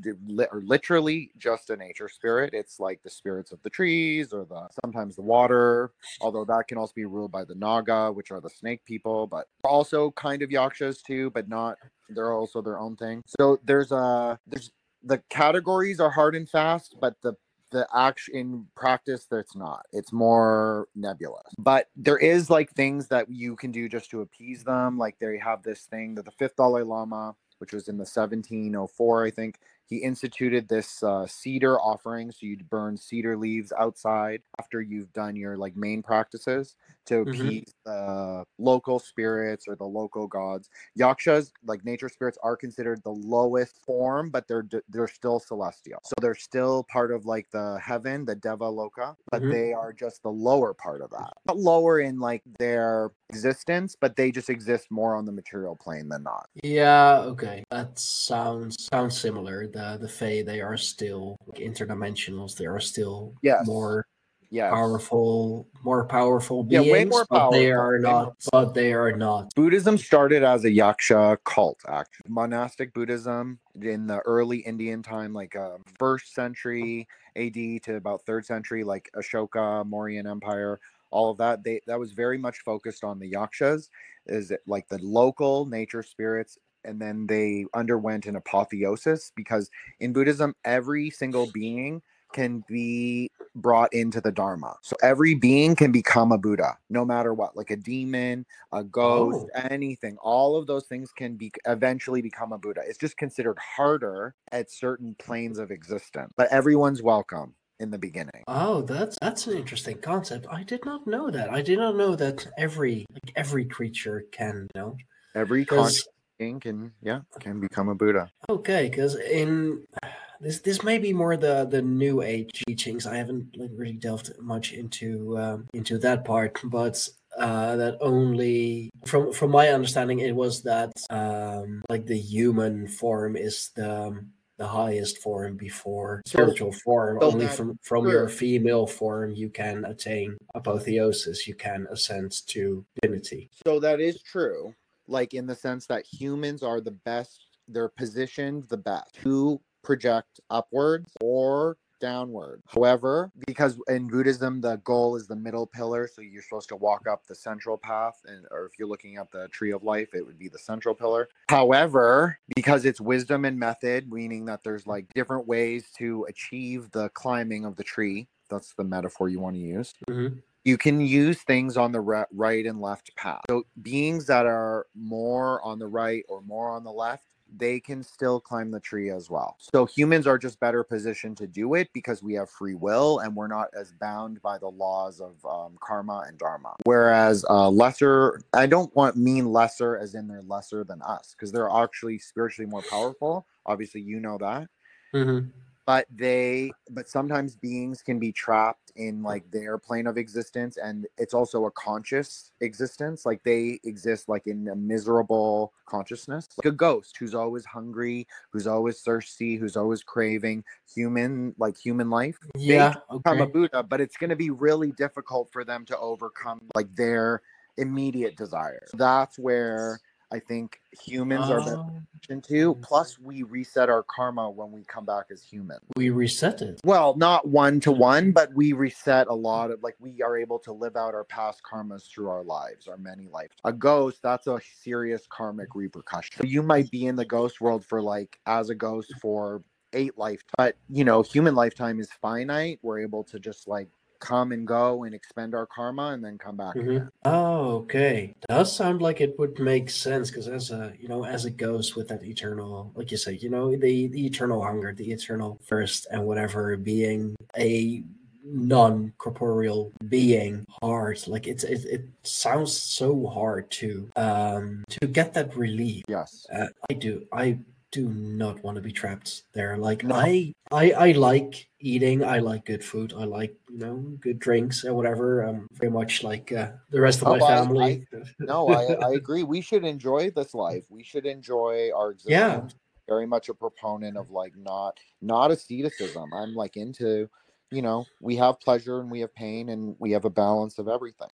[0.51, 2.53] or literally just a nature spirit.
[2.53, 5.91] It's like the spirits of the trees or the sometimes the water
[6.21, 9.47] although that can also be ruled by the naga which are the snake people but
[9.63, 11.77] also kind of yakshas too but not
[12.09, 13.23] they're also their own thing.
[13.39, 14.71] So there's a there's
[15.03, 17.33] the categories are hard and fast but the
[17.71, 19.85] the action in practice that's not.
[19.91, 21.53] It's more nebulous.
[21.59, 24.97] But there is like things that you can do just to appease them.
[24.97, 29.25] Like they have this thing that the fifth dalai lama which was in the 1704
[29.25, 34.81] i think he instituted this uh, cedar offering so you'd burn cedar leaves outside after
[34.81, 36.75] you've done your like main practices
[37.05, 37.29] to Mhm.
[37.29, 43.09] appease the local spirits or the local gods yakshas like nature spirits are considered the
[43.11, 47.79] lowest form but they're d- they're still celestial so they're still part of like the
[47.83, 49.51] heaven the deva loka but Mhm.
[49.51, 54.15] they are just the lower part of that not lower in like their existence but
[54.15, 57.63] they just exist more on the material plane than not Yeah, okay.
[57.71, 59.67] That sounds sounds similar.
[59.79, 62.57] The the Fae they are still like, interdimensionals.
[62.57, 63.65] They are still Yes.
[63.65, 64.05] more
[64.49, 66.91] yeah powerful, more powerful Yeah, beings.
[66.91, 68.25] way more but they are not.
[68.25, 69.53] more- But they are not.
[69.55, 72.25] Buddhism started as a yaksha cult, actually.
[72.27, 77.07] Monastic Buddhism in the early Indian time, like um, first century
[77.37, 80.79] AD to about third century, like Ashoka, Mauryan Empire,
[81.11, 81.63] all of that.
[81.63, 83.89] They that was very much focused on the yakshas,
[84.25, 86.57] is it like the local nature spirits,
[86.89, 89.69] and then they underwent an apotheosis because
[89.99, 92.01] in Buddhism, every single being
[92.33, 94.75] can be brought into the Dharma.
[94.81, 99.47] So every being can become a Buddha, no matter what, like a demon, a ghost,
[99.55, 99.59] Oh.
[99.69, 100.17] anything.
[100.17, 102.81] All of those things can be eventually become a Buddha.
[102.85, 108.43] It's just considered harder at certain planes of existence, but everyone's welcome in the beginning.
[108.47, 110.45] Oh, that's that's an interesting concept.
[110.51, 111.49] I did not know that.
[111.49, 114.67] I did not know that every like every creature can.
[114.75, 114.97] You know.
[115.35, 116.07] Every conscious
[116.39, 118.31] being can, yeah, can become a Buddha.
[118.49, 119.85] Okay, because in
[120.41, 123.05] this this may be more the the new age teachings.
[123.05, 128.89] I haven't like really delved much into um, into that part, but uh, that only
[129.05, 134.25] from from my understanding, it was that um, like the human form is the
[134.57, 137.17] the highest form before spiritual form.
[137.21, 141.47] so only from from your female form you can attain apotheosis.
[141.47, 143.49] You can ascend to divinity.
[143.65, 144.73] So that is true,
[145.09, 150.39] like in the sense that humans are the best, they're positioned the best to project
[150.49, 152.61] upwards or downward.
[152.67, 157.07] However, because in Buddhism the goal is the middle pillar, so you're supposed to walk
[157.07, 160.25] up the central path and or if you're looking at the tree of life, it
[160.25, 161.27] would be the central pillar.
[161.49, 167.09] However, because it's wisdom and method, meaning that there's like different ways to achieve the
[167.09, 168.29] climbing of the tree.
[168.49, 170.41] That's the metaphor you want to use Mhm.
[170.69, 173.41] You can use things on the re- right and left path.
[173.49, 177.25] So beings that are more on the right or more on the left,
[177.57, 179.57] they can still climb the tree as well.
[179.59, 183.35] So humans are just better positioned to do it because we have free will and
[183.35, 186.75] we're not as bound by the laws of um, karma and dharma.
[186.83, 191.51] Whereas uh, lesser, I don't want mean lesser as in they're lesser than us because
[191.51, 193.47] they're actually spiritually more powerful.
[193.65, 194.67] Obviously, you know that
[195.15, 195.49] Mhm.
[195.89, 201.07] But they but sometimes beings can be trapped in like their plane of existence and
[201.17, 206.75] it's also a conscious existence like they exist like in a miserable consciousness like a
[206.75, 210.63] ghost who's always hungry who's always thirsty who's always craving
[210.93, 212.93] human like human life Yeah.
[213.11, 216.93] become a buddha but it's going to be really difficult for them to overcome like
[216.95, 217.41] their
[217.77, 219.99] immediate desires that's where
[220.31, 221.91] i think humans are Oh,
[222.29, 225.81] into plus we reset our karma when we come back as humans.
[225.95, 226.79] We reset it.
[226.83, 229.41] well not one to one but we reset a mm.
[229.41, 232.87] lot of like we are able to live out our past karmas through our lives
[232.87, 235.75] our many lives a ghost that's a serious karmic mm.
[235.75, 236.35] repercussion.
[236.37, 239.19] So you might be in the ghost world for like as a ghost mm.
[239.21, 239.63] for
[239.93, 242.79] eight lifetimes but you know human lifetime is finite.
[242.81, 243.89] We're able to just like
[244.19, 247.09] come and go and expend our karma and then come back Mhm.
[247.25, 248.33] Oh, okay.
[248.47, 251.95] Does sound like it would make sense because as a you know as it goes
[251.95, 256.07] with that eternal, like you say, you know the the eternal hunger, the eternal thirst,
[256.11, 258.03] and whatever being a
[258.43, 265.55] non-corporeal being hard like it's it, it sounds so hard to um to get that
[265.55, 267.59] relief yes uh, i do i
[267.91, 269.75] do not want to be trapped there.
[269.77, 270.15] Like No.
[270.15, 272.23] I, I i like eating.
[272.23, 273.13] I like good food.
[273.17, 275.43] I like you know good drinks and whatever.
[275.45, 278.07] Um very much like uh, the rest of Oh, my I- family.
[278.39, 279.43] No I, I agree.
[279.43, 280.85] We should enjoy this life.
[280.89, 282.67] We should enjoy our Yeah.
[283.07, 286.31] very much a proponent of like not not asceticism.
[286.33, 287.27] I'm like into
[287.71, 290.87] you know we have pleasure and we have pain and we have a balance of
[290.87, 291.29] everything.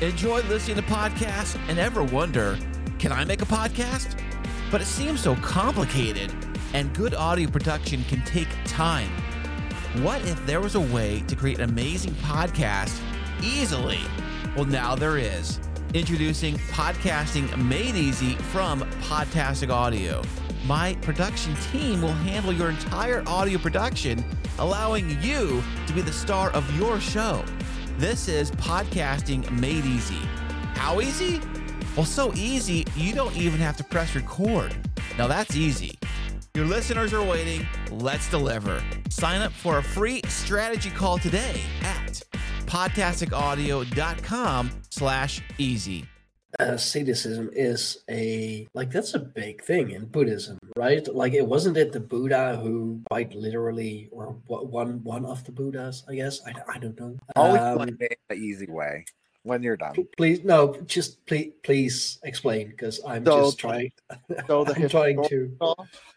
[0.00, 2.56] Enjoy listening to podcasts and ever wonder,
[2.98, 4.16] can I make a podcast?
[4.70, 6.32] But it seems so complicated,
[6.74, 9.10] and good audio production can take time.
[10.02, 12.96] What if there was a way to create an amazing podcast
[13.42, 13.98] easily?
[14.54, 15.58] Well, now there is.
[15.92, 20.22] Introducing Podcasting Made Easy from Podtastic Audio.
[20.66, 24.24] My production team will handle your entire audio production,
[24.60, 27.44] allowing you to be the star of your show.
[27.98, 30.20] This is podcasting made easy.
[30.76, 31.40] How easy?
[31.96, 34.74] Well, so easy, you don't even have to press record.
[35.18, 35.98] Now that's easy.
[36.54, 37.66] Your listeners are waiting.
[37.90, 38.82] Let's deliver.
[39.10, 42.22] Sign up for a free strategy call today at
[42.66, 46.06] podtasticaudio.com slash easy.
[46.58, 51.92] asceticism is a like that's a big thing in buddhism right like it wasn't it
[51.92, 56.52] the buddha who quite literally or wha- one one of the buddhas i guess i,
[56.74, 57.96] I don't know I'll Um, explain
[58.28, 59.04] the easy way
[59.42, 59.94] when you're done.
[60.16, 63.90] please no just please please explain because i'm So- just trying
[64.46, 65.56] So the i'm trying to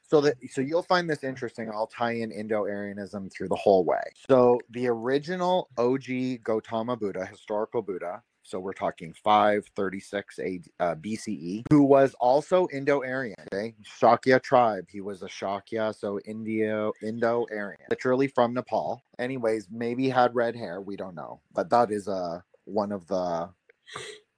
[0.07, 1.71] so that so you'll find this interesting.
[1.71, 4.01] I'll tie in Indo-Aryanism through the whole way.
[4.29, 8.21] So the original OG Gautama Buddha, historical Buddha.
[8.43, 13.35] So we're talking 536 AD, uh, BCE, who was also Indo-Aryan.
[13.53, 14.85] Okay, Shakya tribe.
[14.89, 19.01] He was a Shakya, so Indio Indo-Aryan, literally from Nepal.
[19.17, 20.81] Anyways, maybe had red hair.
[20.81, 23.49] We don't know, but that is uh one of the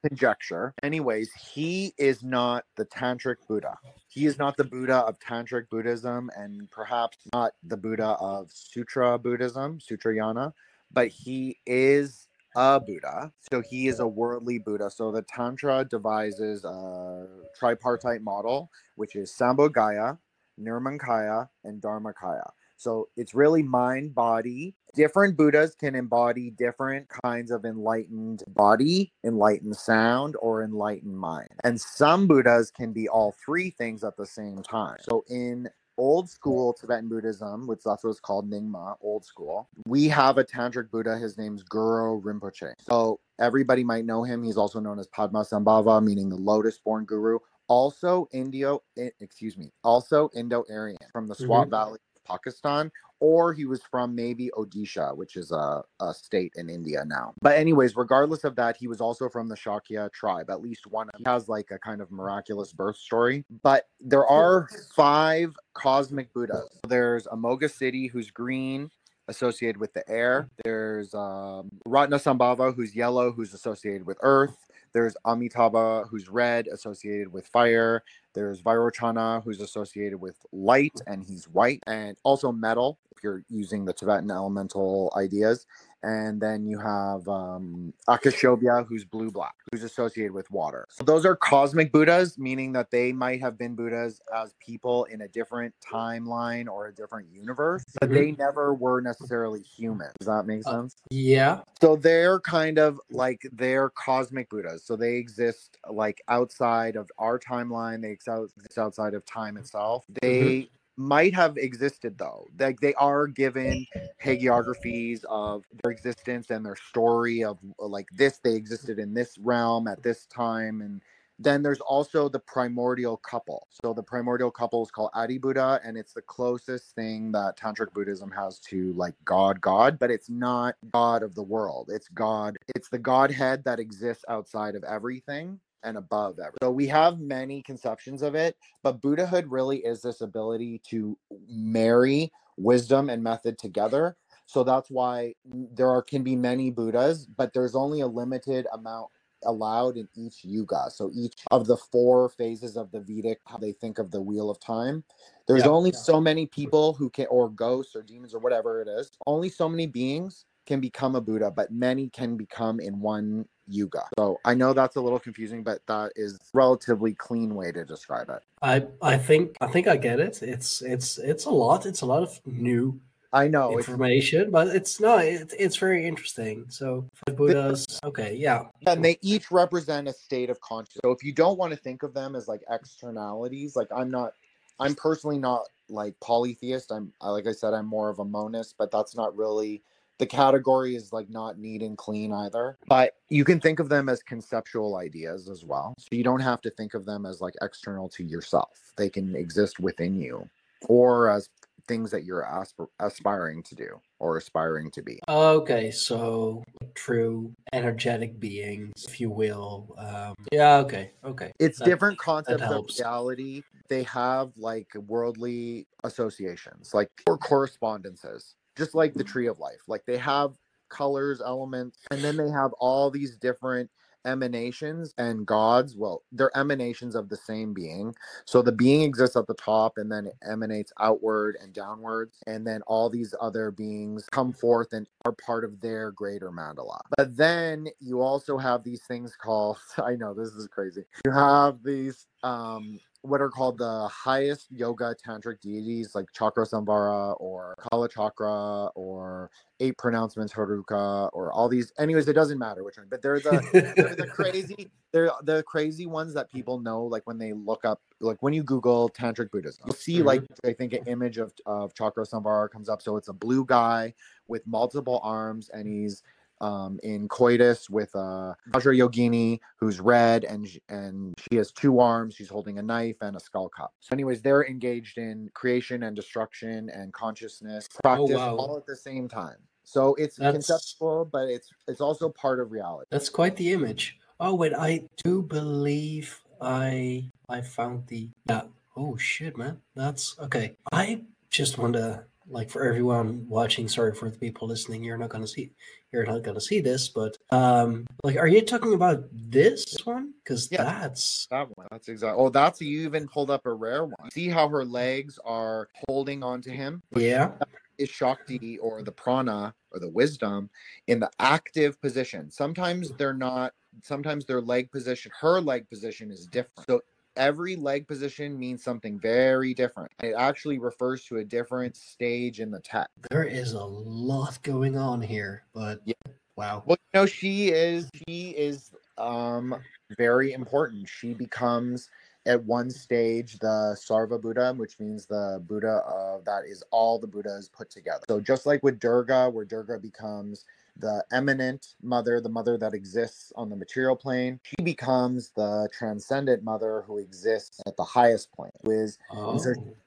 [0.07, 0.73] conjecture.
[0.84, 3.78] Anyways, he is not the tantric Buddha.
[4.07, 9.17] He is not the Buddha of tantric Buddhism and perhaps not the Buddha of Sutra
[9.17, 10.53] Buddhism, Sutrayana,
[10.91, 13.32] but he is a Buddha.
[13.51, 14.89] So he is a worldly Buddha.
[14.89, 20.17] So the Tantra devises a tripartite model, which is Sambhogakaya,
[20.59, 22.49] Nirmanakaya, and Dharmakaya.
[22.78, 24.76] So it's really mind body.
[24.95, 31.49] Different Buddhas can embody different kinds of enlightened body, enlightened sound, or enlightened mind.
[31.63, 34.97] And some Buddhas can be all three things at the same time.
[35.01, 40.07] So in old school Tibetan Buddhism, which that's what it's called, Nyingma, old school, we
[40.09, 41.17] have a tantric Buddha.
[41.17, 42.73] His name's Guru Rinpoche.
[42.80, 44.43] So everybody might know him.
[44.43, 47.39] He's also known as Padmasambhava, meaning the lotus born guru.
[47.67, 51.71] Also Indio, eh, excuse me, also Indo-Aryan from the Swat Mhm.
[51.71, 57.03] Valley, Pakistan, or he was from maybe Odisha, which is a, a state in India
[57.05, 57.34] now.
[57.41, 60.49] But anyways, regardless of that, he was also from the Shakya tribe.
[60.49, 63.45] At least one he has like a kind of miraculous birth story.
[63.63, 66.67] But there are five cosmic Buddhas.
[66.88, 68.89] There's Amoghasiddhi, who's green,
[69.28, 70.49] associated with the air.
[70.63, 74.57] There's um, Ratnasambhava, who's yellow, who's associated with earth.
[74.93, 78.03] There's Amitabha, who's red, associated with fire.
[78.36, 83.86] There's Vairochana, who's associated with light, and he's white, and also metal, if you're using
[83.86, 85.65] the Tibetan elemental ideas.
[86.03, 90.86] And then you have um, Akshobhya, who's blue black, who's associated with water.
[90.91, 95.21] So those are cosmic Buddhas, meaning that they might have been Buddhas as people in
[95.21, 98.13] a different timeline or a different universe, but Mhm.
[98.13, 100.11] they never were necessarily human.
[100.19, 100.95] Does that make Uh, sense?
[101.09, 104.86] yeah So they're kind of like they're cosmic Buddhas.
[104.86, 108.01] So they exist like outside of our timeline.
[108.01, 109.63] They exist outside of time mm-hmm.
[109.63, 110.05] itself.
[110.11, 110.15] Mm-hmm.
[110.21, 112.47] They might have existed though.
[112.59, 113.86] Like they are given
[114.23, 119.38] hagiographies of their existence and their story of uh, like this they existed in this
[119.38, 121.01] realm at this time and
[121.38, 123.67] then there's also the primordial couple.
[123.84, 127.93] So the primordial couple is called Adi Buddha, and it's the closest thing that Tantric
[127.93, 131.89] Buddhism has to like God, God, but it's not God of the world.
[131.91, 132.55] It's God.
[132.76, 136.57] It's the Godhead that exists outside of everything and above everything.
[136.61, 141.17] So we have many conceptions of it, but Buddhahood really is this ability to
[141.47, 144.17] marry wisdom and method together.
[144.45, 149.07] So that's why there are can be many Buddhas, but there's only a limited amount
[149.43, 150.89] allowed in each yuga.
[150.89, 154.49] So each of the four phases of the Vedic, how they think of the wheel
[154.49, 155.03] of time.
[155.47, 159.11] There's only so many people who can, or ghosts or demons or whatever it is.
[159.27, 164.03] Only so many beings can become a Buddha, but many can become in one yuga.
[164.18, 168.30] So I know that's a little confusing, but that is relatively clean way to describe
[168.30, 168.41] it.
[168.61, 170.41] I I think I think I get it.
[170.41, 171.86] It's it's it's a lot.
[171.86, 172.99] It's a lot of new
[173.36, 176.66] I know it's information, but it's no, it, it's very interesting.
[176.70, 181.01] So five Buddhas, okay, yeah, and they each represent a state of consciousness.
[181.03, 184.34] So if you don't want to think of them as like externalities, like I'm not,
[184.80, 186.93] I'm personally not like polytheist.
[186.93, 189.84] I'm like I said, I'm more of a monist, but that's not really
[190.18, 192.78] the category is like not neat and clean either.
[192.88, 195.93] But you can think of them as conceptual ideas as well.
[195.99, 198.93] So you don't have to think of them as like external to yourself.
[198.97, 200.47] They can exist within you
[200.88, 201.49] or as
[201.88, 205.20] things that you're asp- aspiring to do or aspiring to be.
[205.30, 205.91] okay.
[205.91, 206.63] So
[206.95, 209.95] true energetic beings, if you will.
[209.97, 211.51] Um, yeah, okay, okay.
[211.59, 218.95] it's That- different concepts of reality they have like worldly associations like or correspondences just
[218.95, 220.53] like the tree of life like they have
[220.89, 223.89] colors elements and then they have all these different
[224.26, 228.13] emanations and gods well they're emanations of the same being.
[228.45, 232.65] So the being exists at the top and then it emanates outward and downwards and
[232.65, 237.36] then all these other beings come forth and are part of their greater mandala but
[237.38, 241.03] then you also have these things called i know this is crazy.
[241.26, 247.36] You have these um what are called the highest yoga tantric deities like chakra samvara
[247.39, 249.49] or kala chakra or
[249.80, 251.91] eight pronouncements heruka or all these.
[251.99, 256.05] Anyways it doesn't matter which one but they're the they're the crazy they're the crazy
[256.05, 259.84] ones that people know like when they look up like when you google tantric buddhism
[259.86, 260.69] you'll see like mm-hmm.
[260.69, 263.01] i think an image of of chakra samvara comes up.
[263.01, 264.13] So it's a blue guy
[264.47, 266.23] with multiple arms and he's
[266.66, 272.36] um, in coitus with uh, Vajra Yogini, who's red, and and she has two arms.
[272.36, 273.93] She's holding a knife and a skull cup.
[273.99, 278.55] So, anyways, they're engaged in creation and destruction and consciousness practice wow.
[278.55, 279.57] all at the same time.
[279.84, 283.05] So it's That's- conceptual, but it's it's also part of reality.
[283.11, 284.18] That's quite the image.
[284.39, 288.63] Oh wait, I do believe I I found the yeah.
[288.97, 289.82] Oh shit, man.
[289.95, 290.78] That's okay.
[290.91, 293.87] I just want to like for everyone watching.
[293.87, 295.03] Sorry for the people listening.
[295.03, 295.71] You're not gonna see.
[296.11, 300.33] You're not gonna see this, but um, like, are you talking about this one?
[300.43, 300.83] Because Yeah.
[300.83, 301.87] that's That one.
[301.91, 302.41] That's exactly.
[302.41, 304.31] Oh, that's you even pulled up a rare one.
[304.31, 307.01] See how her legs are holding onto him?
[307.15, 307.51] yeah.
[307.97, 310.69] is Shakti or the prana or the wisdom
[311.07, 312.51] in the active position.
[312.51, 313.71] Sometimes they're not,
[314.03, 316.85] sometimes their leg position, her leg position is different.
[316.89, 316.99] So
[317.36, 320.11] every leg position means something very different.
[320.21, 323.09] It actually refers to a different stage in the text.
[323.29, 326.13] There is a lot going on here, but Yeah.
[326.55, 326.83] wow.
[326.86, 329.75] Well, you know, she is she is um
[330.17, 331.07] very important.
[331.07, 332.09] She becomes
[332.45, 337.27] at one stage the Sarva Buddha, which means the Buddha of that is all the
[337.27, 338.23] Buddhas put together.
[338.27, 340.65] So just like with Durga, where Durga becomes
[340.97, 346.63] the eminent mother, the mother that exists on the material plane, she becomes the transcendent
[346.63, 349.51] mother who exists at the highest plane, who is Oh,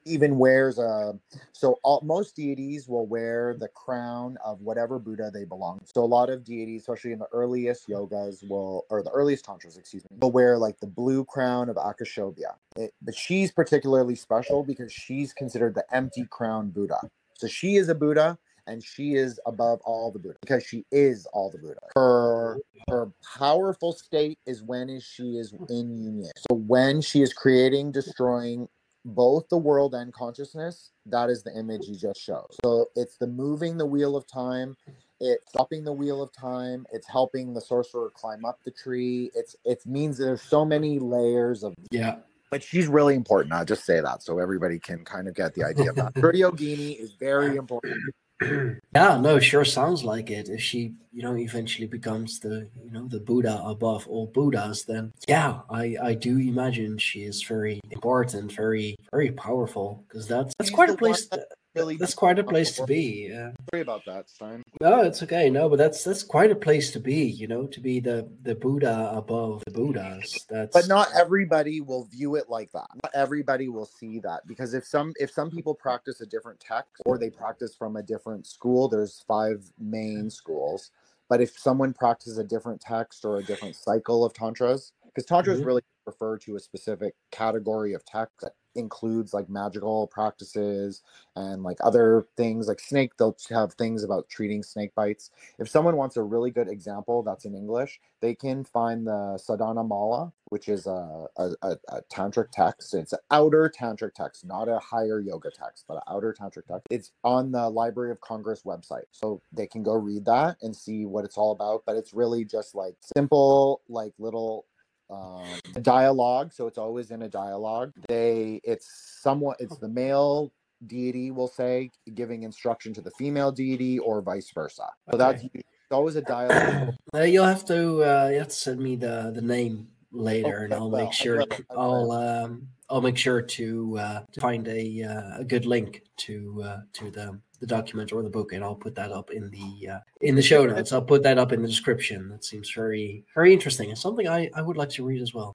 [0.05, 1.17] even wears a
[1.53, 6.05] so all, most deities will wear the crown of whatever buddha they belong so a
[6.05, 10.17] lot of deities especially in the earliest yogas will or the earliest tantras excuse me
[10.21, 15.33] will wear like the blue crown of akshobhya It- but she's particularly special because she's
[15.33, 16.99] considered the empty crown buddha.
[17.37, 18.37] So she is a buddha
[18.69, 21.79] and she is above all the buddha because she is all the buddha.
[21.95, 26.31] Her her powerful state is when is she is in union.
[26.49, 28.69] So when she is creating destroying
[29.05, 32.47] both the world and consciousness that is the image you just showed.
[32.63, 34.75] So it's the moving the wheel of time
[35.19, 39.55] it's stopping the wheel of time it's helping the sorcerer climb up the tree it's
[39.65, 42.17] it means there's so many layers of yeah.
[42.49, 45.63] but she's really important i'll just say that so everybody can kind of get the
[45.63, 46.13] idea of that.
[46.15, 47.95] Yogini is very important
[48.95, 50.49] yeah, no, sure sounds like it.
[50.49, 55.11] If she, you know, eventually becomes the, you know, the Buddha above all Buddhas, then
[55.27, 60.69] yeah, I, I do imagine she is very important, very, very powerful, because that's that's
[60.69, 61.27] quite a place.
[61.29, 63.29] one To, really that's quite a place to be.
[63.31, 63.51] Yeah.
[63.71, 64.61] Sorry about that, Stijn.
[64.81, 65.49] No, it's okay.
[65.49, 67.25] No, but that's that's quite a place to be.
[67.25, 70.45] You know, to be the the Buddha above the Buddhas.
[70.49, 72.87] That's But not everybody will view it like that.
[73.03, 77.03] Not everybody will see that because if some if some people practice a different text
[77.05, 80.91] or they practice from a different school, there's five main schools.
[81.27, 85.59] But if someone practices a different text or a different cycle of tantras, because tantras
[85.59, 85.65] Mhm.
[85.65, 91.01] really refer to a specific category of text that includes like magical practices
[91.35, 95.31] and like other things like snake they'll have things about treating snake bites.
[95.57, 99.83] If someone wants a really good example that's in english they can find the sadhana
[99.83, 102.95] mala which is a, a, a, tantric text.
[102.95, 106.87] It's an outer tantric text not a higher yoga text but an outer tantric text.
[106.89, 111.05] It's on the library of congress website so they can go read that and see
[111.05, 114.65] what it's all about but it's really just like simple like little
[115.09, 115.43] um,
[115.81, 117.91] dialogue so it's always in a dialogue.
[118.07, 120.51] They it's somewhat it's the male
[120.87, 124.87] deity will say giving instruction to the female deity or vice versa.
[125.11, 126.95] So that's it's always a dialogue.
[127.15, 130.73] Uh, you'll have to uh, you have to send me the the name later, and
[130.73, 131.45] I'll well, make sure I
[131.75, 136.61] I'll um, I'll make sure to uh, to find a uh, a good link to
[136.63, 139.89] uh, to the the document or the book, and I'll put that up in the
[139.89, 140.91] uh, in the show notes.
[140.91, 142.29] I'll put that up in the description.
[142.29, 143.89] That seems very very interesting.
[143.89, 145.53] It's something I I would like to read as well.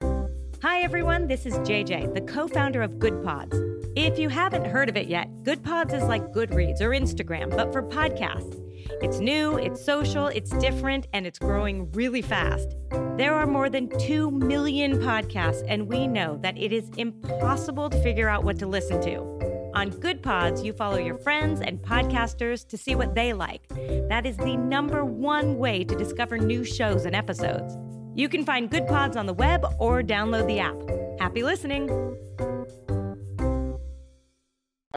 [0.61, 1.27] Hi, everyone.
[1.27, 3.55] This is JJ, the co founder of Good Pods.
[3.95, 7.71] If you haven't heard of it yet, Good Pods is like Goodreads or Instagram, but
[7.71, 8.61] for podcasts.
[9.01, 12.75] It's new, it's social, it's different, and it's growing really fast.
[13.17, 18.01] There are more than 2 million podcasts, and we know that it is impossible to
[18.01, 19.54] figure out what to listen to.
[19.75, 23.67] On Good Pods, you follow your friends and podcasters to see what they like.
[24.07, 27.77] That is the number one way to discover new shows and episodes.
[28.15, 30.77] You can find Good Pods on the web or download the app.
[31.19, 31.89] Happy listening!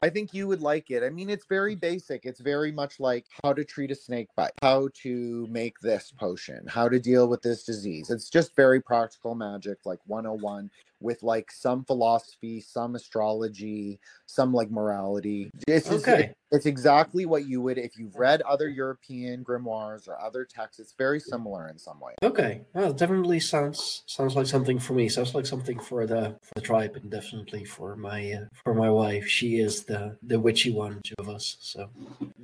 [0.01, 1.03] I think you would like it.
[1.03, 2.25] I mean, it's very basic.
[2.25, 6.65] It's very much like how to treat a snake bite, how to make this potion,
[6.69, 8.11] how to deal with this disease.
[8.11, 10.71] It's just very practical magic, like 101,
[11.01, 15.51] with like some philosophy, some astrology, some like morality.
[15.69, 16.33] Okay.
[16.51, 20.81] it's exactly what you would if you've read other European grimoires or other texts.
[20.81, 22.15] It's very similar in some way.
[22.23, 25.09] Okay, well, definitely sounds sounds like something for me.
[25.09, 28.91] Sounds like something for the for the tribe, and definitely for my uh, for my
[28.91, 29.27] wife.
[29.27, 31.57] She is the the witchy one of us.
[31.61, 31.91] So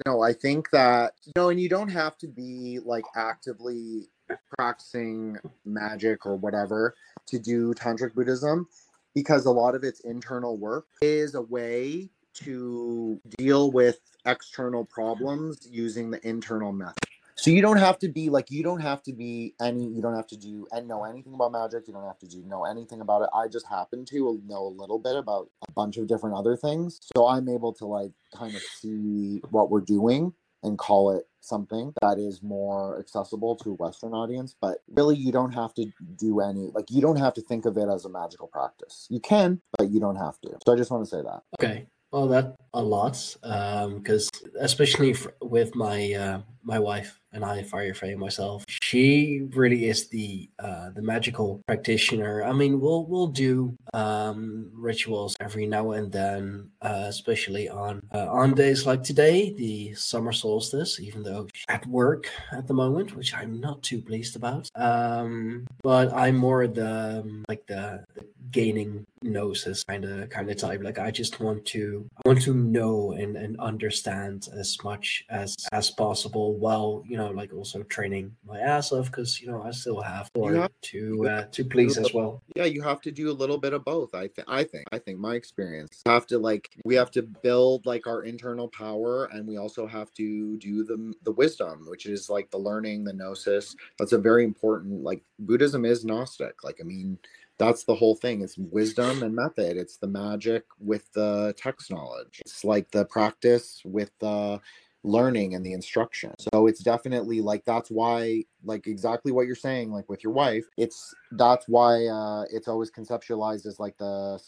[0.06, 4.08] No, I think that no, and you don't have to be like actively
[4.56, 6.94] practicing magic or whatever
[7.26, 8.68] to do tantric Buddhism
[9.14, 15.68] because a lot of its internal work is a way to deal with external problems
[15.70, 16.96] using the internal method.
[17.36, 20.14] So you don't have to be like you don't have to be any you don't
[20.14, 21.86] have to do and know anything about magic.
[21.88, 23.28] You don't have to do know anything about it.
[23.34, 27.00] I just happen to know a little bit about a bunch of different other things.
[27.14, 30.32] So I'm able to like kind of see what we're doing
[30.64, 34.56] and call it something that is more accessible to a Western audience.
[34.60, 35.86] But really, you don't have to
[36.16, 39.06] do any, like, you don't have to think of it as a magical practice.
[39.10, 40.56] You can, but you don't have to.
[40.66, 41.42] So I just want to say that.
[41.60, 47.62] okay, well that a lot because especially f- with my uh, my wife and I,
[47.62, 52.44] Fireframe myself, she really is the uh, the magical practitioner.
[52.44, 58.28] I mean, we'll we'll do um, rituals every now and then, uh, especially on uh,
[58.30, 61.00] on days like today, the summer solstice.
[61.00, 64.68] Even though at work at the moment, which I'm not too pleased about.
[64.76, 70.56] Um, but I'm more the um, like the, the gaining gnosis kind of kind of
[70.56, 70.82] type.
[70.82, 75.56] Like I just want to I want to know and and understand as much as
[75.72, 79.70] as possible while you know like also training my ass off because you know I
[79.70, 82.42] still have have- to uh, to please as well.
[82.56, 84.14] Yeah, you have to do a little bit of both.
[84.14, 84.48] I think.
[84.48, 84.84] I think.
[84.92, 88.68] I think my experience You have to like we have to build like our internal
[88.68, 93.04] power, and we also have to do the the wisdom, which is like the learning,
[93.04, 93.74] the gnosis.
[93.98, 95.02] That's a very important.
[95.02, 96.62] Like Buddhism is Gnostic.
[96.62, 97.18] Like I mean,
[97.58, 98.42] that's the whole thing.
[98.42, 99.76] It's wisdom and method.
[99.76, 102.40] It's the magic with the text knowledge.
[102.40, 104.60] It's like the practice with the
[105.04, 106.34] learning and the instruction.
[106.52, 110.64] So it's definitely like that's why like exactly what you're saying like with your wife,
[110.76, 114.40] it's that's why uh it's always conceptualized as like the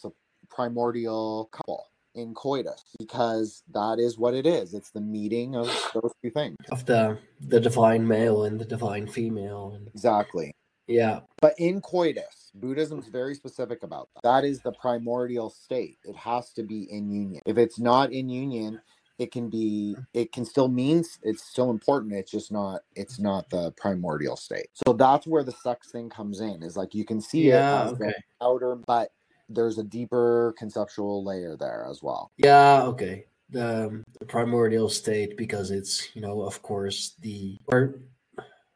[0.48, 4.74] primordial couple in coitus because that is what it is.
[4.74, 6.57] It's the meeting of those two things.
[6.72, 10.52] Of the the divine male and the divine female, and Exactly.
[10.88, 14.22] yeah, But in coitus, Buddhism's very specific about that.
[14.22, 15.98] That is the primordial state.
[16.04, 17.42] It has to be in union.
[17.44, 18.80] If it's not in union,
[19.19, 23.49] it can be it can still means it's still important it's just not it's not
[23.51, 24.69] the primordial state.
[24.87, 27.93] So that's where the sex thing comes in is like you can see Yeah, it
[27.93, 28.12] okay.
[28.41, 29.11] outer but
[29.49, 32.31] there's a deeper conceptual layer there as well.
[32.37, 33.27] Yeah, okay.
[33.51, 38.01] The, um, the primordial state, because it's, you know, of course, the, or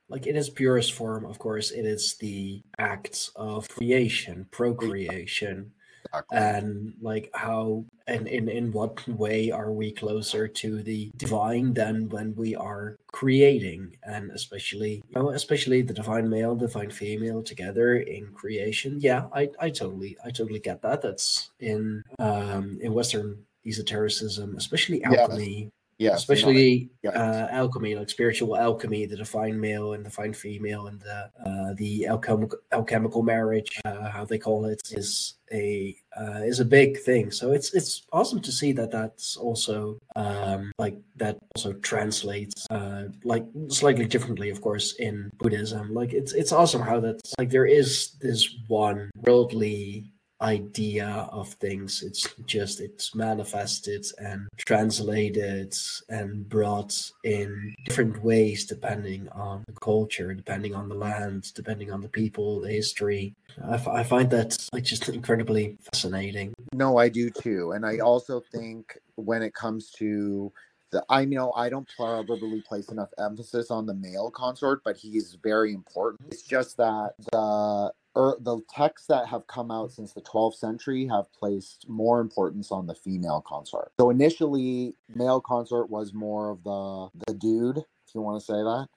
[0.08, 5.72] like in its purest form, of course, it is the acts of creation, procreation,
[6.06, 6.38] Exactly.
[6.38, 12.08] and like how, and in, in what way are we closer to the divine than
[12.08, 17.96] when we are creating, and especially, you know, especially the divine male, divine female together
[17.96, 18.98] in creation.
[19.00, 21.02] Yeah, I, I totally, I totally get that.
[21.02, 25.68] That's in, um, in Western esotericism, especially alchemy, yeah
[26.08, 27.10] especially yeah.
[27.10, 31.74] uh, alchemy, like spiritual alchemy, the divine male and the divine female, and the uh,
[31.76, 36.98] the alchemical alchemical marriage, uh, how they call it, is a uh, is a big
[37.00, 37.30] thing.
[37.30, 43.04] So it's it's awesome to see that that's also um, like that also translates uh,
[43.24, 45.92] like slightly differently, of course, in Buddhism.
[45.92, 50.12] Like it's it's awesome how that's like there is this one worldly
[50.42, 55.74] idea of things it's just it's manifested and translated
[56.08, 62.00] and brought in different ways depending on the culture depending on the land depending on
[62.00, 63.34] the people the history
[63.68, 67.72] i, f- I find that like just incredibly fascinating No, I do too.
[67.72, 70.52] And I also think when it comes to
[70.92, 75.16] the, I know I don't probably place enough emphasis on the male consort, but he
[75.16, 76.32] is very important.
[76.32, 81.06] It's just that the er, the texts that have come out since the 12th century
[81.06, 83.92] have placed more importance on the female consort.
[84.00, 88.54] So initially, male consort was more of the the dude, if you want to say
[88.54, 88.88] that,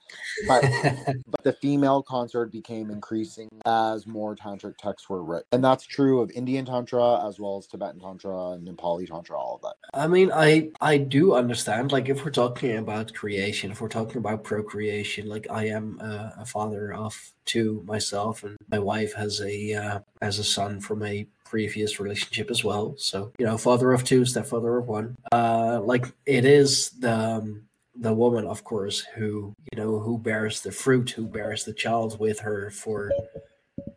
[0.47, 0.63] but
[1.27, 6.21] but the female consort became increasing as more tantric texts were written and that's true
[6.21, 10.07] of indian tantra as well as tibetan tantra and nepali tantra all of that I
[10.07, 11.91] mean, I I do understand.
[11.91, 16.33] Like, if we're talking about creation, if we're talking about procreation, like I am a,
[16.39, 21.03] a father of two myself, and my wife has a uh, has a son from
[21.03, 22.95] a previous relationship as well.
[22.97, 25.15] So you know, father of two, stepfather of one.
[25.31, 27.63] Uh, like it is the um,
[27.95, 32.19] the woman, of course, who you know who bears the fruit, who bears the child
[32.19, 33.11] with her for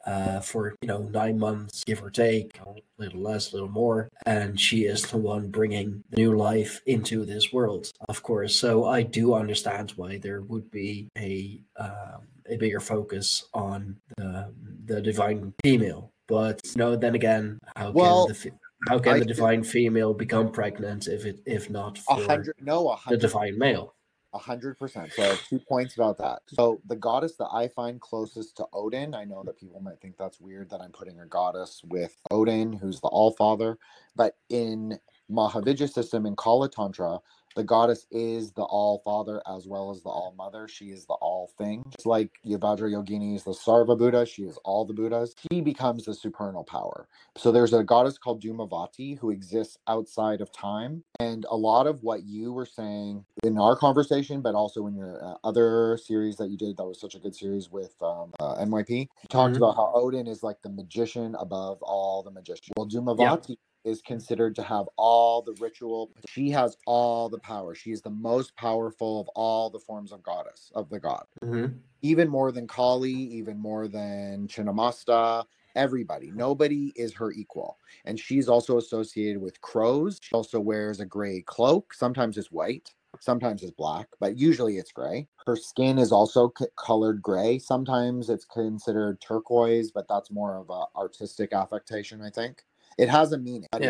[0.06, 4.08] uh, for you know nine months, give or take, a little less, a little more,
[4.24, 8.54] and she is the one bringing new life into this world, of course.
[8.58, 14.52] So I do understand why there would be a um, a bigger focus on the
[14.84, 18.52] the divine female, but you know, then again, how Well, can the
[18.88, 22.90] how can I the divine female become pregnant if it if not for hundred no
[22.90, 23.94] a the divine male?
[24.38, 25.12] Hundred percent.
[25.12, 26.42] So two points about that.
[26.48, 30.16] So the goddess that I find closest to Odin, I know that people might think
[30.16, 33.78] that's weird that I'm putting a goddess with Odin, who's the All Father,
[34.14, 34.98] but in
[35.30, 37.20] Mahavidya system in Kala Tantra,
[37.56, 40.68] the goddess is the All Father as well as the All Mother.
[40.68, 41.82] She is the All Thing.
[41.90, 45.34] Just like Yavajra Yogini is the Sarva Buddha, she is all the Buddhas.
[45.50, 47.08] She becomes the supernal power.
[47.36, 51.02] So there's a goddess called Dhumavati who exists outside of time.
[51.18, 55.24] And a lot of what you were saying in our conversation, but also in your
[55.24, 58.56] uh, other series that you did, that was such a good series with um, uh,
[58.56, 59.58] NYP, you talked Mhm.
[59.58, 62.68] about how Odin is like the magician above all the magicians.
[62.76, 66.12] Well, Dhumavati is considered to have all the ritual.
[66.28, 67.74] She has all the power.
[67.76, 71.80] She is the most powerful of all the forms of goddess, of the god Mhm.
[72.02, 76.32] even more than Kali, even more than Chinnamasta, everybody.
[76.32, 77.78] Nobody is her equal.
[78.06, 80.20] And she's also associated with crows.
[80.22, 81.94] She also wears a gray cloak.
[81.94, 85.28] Sometimes it's white, sometimes it's black, but usually it's gray.
[85.46, 87.58] Her skin is also c- colored gray.
[87.58, 92.64] Sometimes it's considered turquoise, but that's more of a artistic affectation, I think.
[92.98, 93.68] It has a meaning.
[93.72, 93.82] But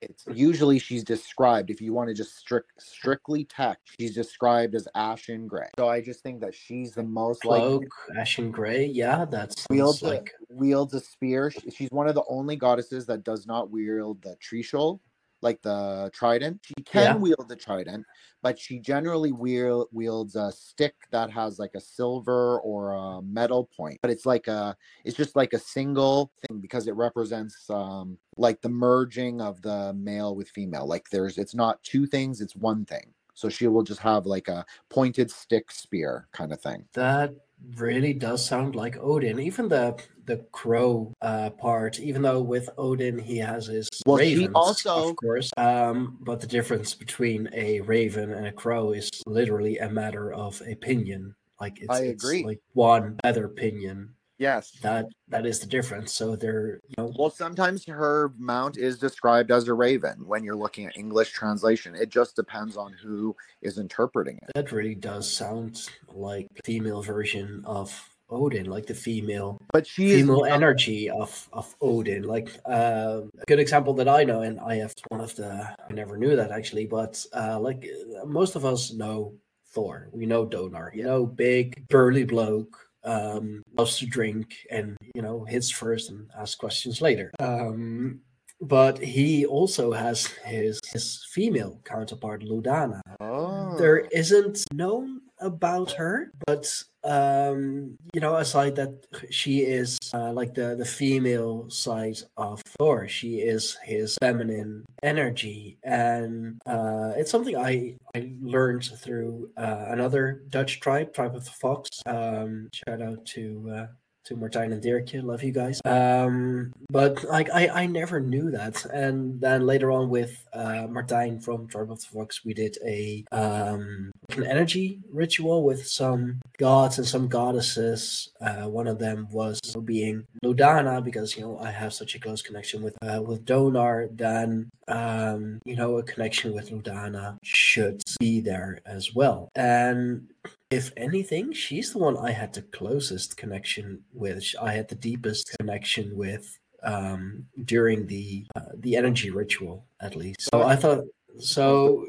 [0.00, 4.74] it's, it's usually she's described if you want to just strict strictly text she's described
[4.74, 7.82] as ashen gray so i just think that she's the most like
[8.18, 8.86] ashen gray.
[8.86, 11.50] Yeah, that's wields like a, wields a spear.
[11.50, 15.00] She- She's one of the only goddesses that does not wield the trishul,
[15.42, 16.60] like the trident.
[16.64, 17.14] She can Yeah.
[17.16, 18.04] wield the trident,
[18.42, 23.68] but she generally wield, wields a stick that has like a silver or a metal
[23.76, 23.98] point.
[24.02, 28.60] But it's like a, it's just like a single thing because it represents um like
[28.60, 30.86] the merging of the male with female.
[30.86, 33.12] Like there's, it's not two things, it's one thing.
[33.34, 36.84] So she will just have like a pointed stick spear kind of thing.
[36.94, 37.34] That
[37.76, 39.38] really does sound like Odin.
[39.40, 39.96] Even the
[40.26, 45.16] the crow uh, part, even though with Odin he has his Well, ravens, also- of
[45.16, 45.50] course.
[45.56, 50.62] Um, but the difference between a raven and a crow is literally a matter of
[50.70, 51.34] opinion.
[51.60, 54.14] Like it's, I it's like one feather pinion.
[54.40, 54.70] Yes.
[54.80, 56.14] That that is the difference.
[56.14, 60.56] So they're you know Well, sometimes her mount is described as a raven when you're
[60.56, 61.94] looking at English translation.
[61.94, 64.50] It just depends on who is interpreting it.
[64.54, 70.22] that really does sound like female version of Odin, like the female But she is
[70.22, 72.22] female energy of of Odin.
[72.22, 75.92] Like uh, a good example that I know, and I have one of the I
[75.92, 79.34] never knew that actually, but uh, like uh, most of us know
[79.72, 80.08] Thor.
[80.12, 80.94] We know Donar.
[80.94, 82.89] You know, big burly bloke.
[83.04, 87.30] Um, loves to drink and you know hits first and asks questions later.
[87.40, 88.20] Um,
[88.60, 93.76] but he also has his his female counterpart Ludana, Oh.
[93.78, 98.92] there isn't known about her but um you know aside that
[99.30, 105.78] she is uh, like the the female side of thor she is his feminine energy.
[105.82, 111.50] And uh it's something i i learned through uh, another dutch tribe tribe of the
[111.50, 111.88] fox.
[112.06, 113.86] Um shout out to uh
[114.24, 115.80] to Martijn and Dirkje, love you guys.
[115.84, 121.42] Um, but like I, I never knew that, and then later on with uh, Martijn
[121.42, 126.98] from Tribe of the Fox, we did a um, an energy ritual with some gods
[126.98, 128.30] and some goddesses.
[128.40, 132.42] Uh, one of them was being Ludana because you know I have such a close
[132.42, 134.08] connection with uh, with Donar.
[134.16, 140.28] Then um, you know a connection with Ludana should be there as well, and
[140.70, 144.44] if anything, she's the one I had the closest connection with.
[144.60, 150.48] I had the deepest connection with um, during the uh, the energy ritual, at least.
[150.52, 151.04] So I thought,
[151.38, 152.06] so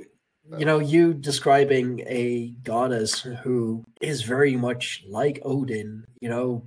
[0.57, 6.05] you know, you describing a goddess who is very much like Odin.
[6.19, 6.65] You know,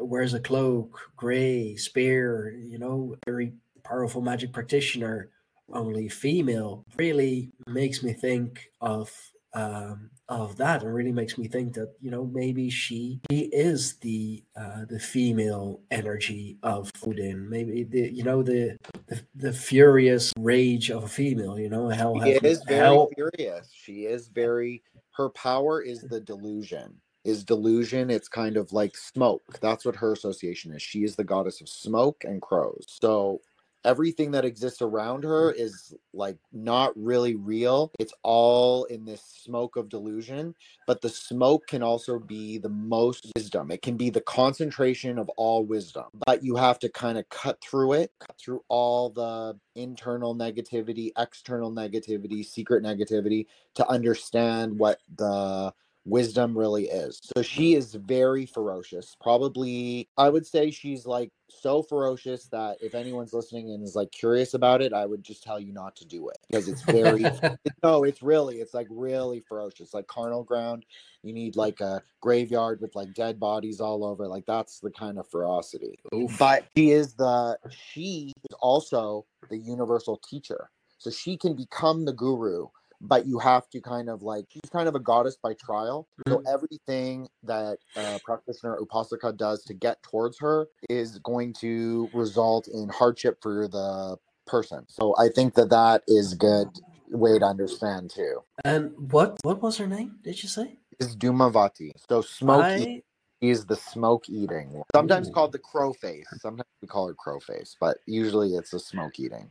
[0.00, 2.50] wears a cloak, gray spear.
[2.50, 5.30] You know, very powerful magic practitioner,
[5.72, 6.84] only female.
[6.96, 9.10] Really makes me think of
[9.54, 13.96] um, of that and really makes me think that you know maybe she she is
[13.98, 18.76] the uh, the female energy of Odin maybe the you know the
[19.06, 23.08] the, the furious rage of a female you know how She have- is very how-
[23.14, 23.70] furious.
[23.72, 24.82] She is very.
[25.12, 26.94] Her power is the delusion.
[27.24, 28.10] Is delusion?
[28.10, 29.42] It's kind of like smoke.
[29.60, 30.82] That's what her association is.
[30.82, 32.84] She is the goddess of smoke and crows.
[32.88, 33.40] So
[33.84, 35.60] everything that exists around her mm.
[35.60, 37.90] is like not really real.
[37.98, 40.54] It's all in this smoke of delusion.
[40.86, 43.70] But the smoke can also be the most wisdom.
[43.70, 46.04] It can be the concentration of all wisdom.
[46.26, 51.10] But you have to kind of cut through it, cut through all the internal negativity,
[51.18, 55.72] external negativity, secret negativity to understand what the
[56.04, 57.20] wisdom really is.
[57.34, 59.16] So she is very ferocious.
[59.20, 64.10] Probably, I would say she's like so ferocious that if anyone's listening and is like
[64.12, 67.24] curious about it, I would just tell you not to do it because it's very,
[67.82, 69.94] no, it's really, it's like really ferocious.
[69.94, 70.84] Like carnal ground,
[71.22, 74.28] you need like a graveyard with like dead bodies all over.
[74.28, 75.98] Like that's the kind of ferocity.
[76.14, 76.38] Oof.
[76.38, 80.70] But she is the, she is also the universal teacher.
[80.98, 82.68] So she can become the guru
[83.06, 86.42] but you have to kind of like she's kind of a goddess by trial so
[86.50, 92.88] everything that uh, practitioner upasaka does to get towards her is going to result in
[92.88, 96.68] hardship for the person so i think that that is a good
[97.10, 101.90] way to understand too and what what was her name did you say is dhumavati
[102.08, 102.62] so smoky?
[102.62, 103.02] I,
[103.50, 105.32] is the smoke eating sometimes Ooh.
[105.32, 109.18] called the crow face sometimes we call her crow face but usually it's the smoke
[109.18, 109.50] eating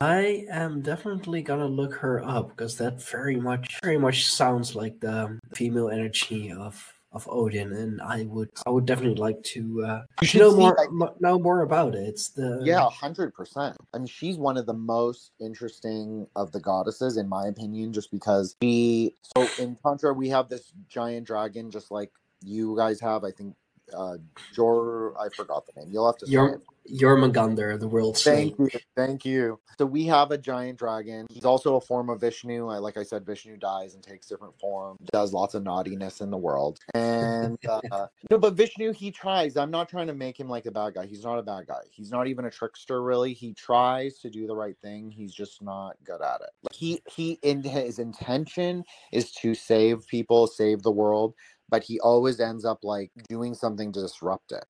[0.00, 4.98] I am definitely gonna look her up because that very much very much sounds like
[4.98, 10.02] the female energy of of Odin, and I would I would definitely like to uh,
[10.34, 12.08] know more like, know more about it.
[12.08, 13.76] It's the Yeah, hundred percent.
[13.94, 18.10] I mean, she's one of the most interesting of the goddesses, in my opinion, just
[18.10, 19.14] because she.
[19.36, 22.10] So in Tantra, we have this giant dragon, just like
[22.42, 23.24] you guys have.
[23.24, 23.54] I think,
[23.94, 24.16] uh,
[24.54, 25.14] Jor.
[25.20, 25.92] I forgot the name.
[25.92, 26.60] You'll have to it.
[26.90, 28.74] Jormungandr, the world Thank snake.
[28.74, 29.60] you, thank you.
[29.78, 31.26] So we have a giant dragon.
[31.30, 32.68] He's also a form of Vishnu.
[32.68, 34.98] I, like I said, Vishnu dies and takes different forms.
[35.12, 37.80] Does lots of naughtiness in the world, and uh,
[38.30, 39.56] no, but Vishnu he tries.
[39.56, 41.06] I'm not trying to make him like a bad guy.
[41.06, 41.82] He's not a bad guy.
[41.90, 43.32] He's not even a trickster, really.
[43.32, 45.10] He tries to do the right thing.
[45.10, 46.50] He's just not good at it.
[46.62, 51.34] Like, he he in his intention is to save people, save the world,
[51.72, 54.64] but he always ends up like doing something to disrupt it.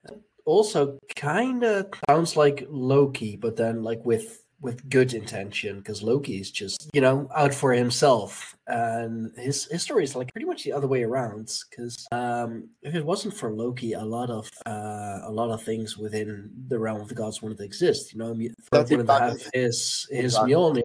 [0.46, 6.40] Also, kind of sounds like Loki, but then like with with good intention, because Loki
[6.40, 10.62] is just you know out for himself, and his his story is like pretty much
[10.62, 11.50] the other way around.
[11.68, 15.98] Because um, if it wasn't for Loki, a lot of uh, a lot of things
[15.98, 18.12] within the realm of the gods wouldn't exist.
[18.12, 18.34] You know,
[18.70, 20.52] Thor wouldn't have his his Exactly.
[20.52, 20.82] Mjolnir.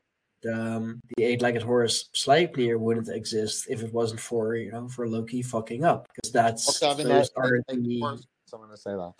[0.52, 5.42] Um, the eight-legged horse Sleipnir wouldn't exist if it wasn't for you know for Loki
[5.42, 9.14] fucking up because that's those that- are the of course, someone to say that.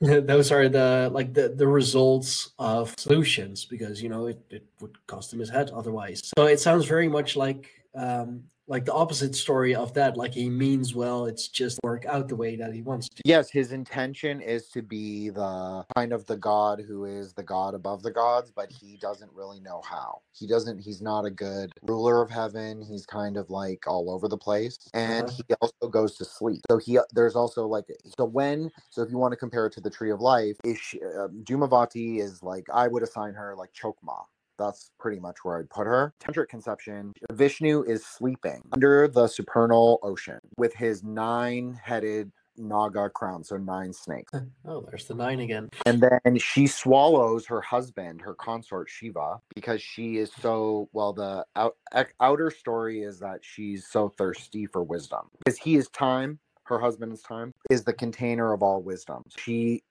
[0.26, 4.96] those are the like the the results of solutions because you know it, it would
[5.06, 9.34] cost him his head otherwise so it sounds very much like um like the opposite
[9.34, 12.82] story of that like he means well it's just work out the way that he
[12.82, 13.22] wants to.
[13.24, 17.74] Yes his intention is to be the kind of the god who is the god
[17.74, 20.20] above the gods but he doesn't really know how.
[20.32, 22.82] He doesn't he's not a good ruler of heaven.
[22.82, 24.76] He's kind of like all over the place.
[24.94, 25.42] And Uh-huh.
[25.48, 26.60] he also goes to sleep.
[26.70, 27.84] So he there's also like
[28.18, 30.96] so when so if you want to compare it to the tree of life Ish,
[31.18, 34.24] um, Dhumavati is like i would assign her like chokmah
[34.58, 36.14] that's pretty much where I'd put her.
[36.20, 43.44] Tantric conception Vishnu is sleeping under the supernal ocean with his nine headed Naga crown,
[43.44, 44.32] so nine snakes.
[44.66, 49.82] oh there's the nine again And then she swallows her husband, her consort Shiva, because
[49.82, 51.12] she is so well.
[51.12, 51.76] The out,
[52.20, 56.38] outer story is that she's so thirsty for wisdom because he is time.
[56.64, 59.22] Her husband is time, is the container of all wisdom.
[59.38, 59.82] She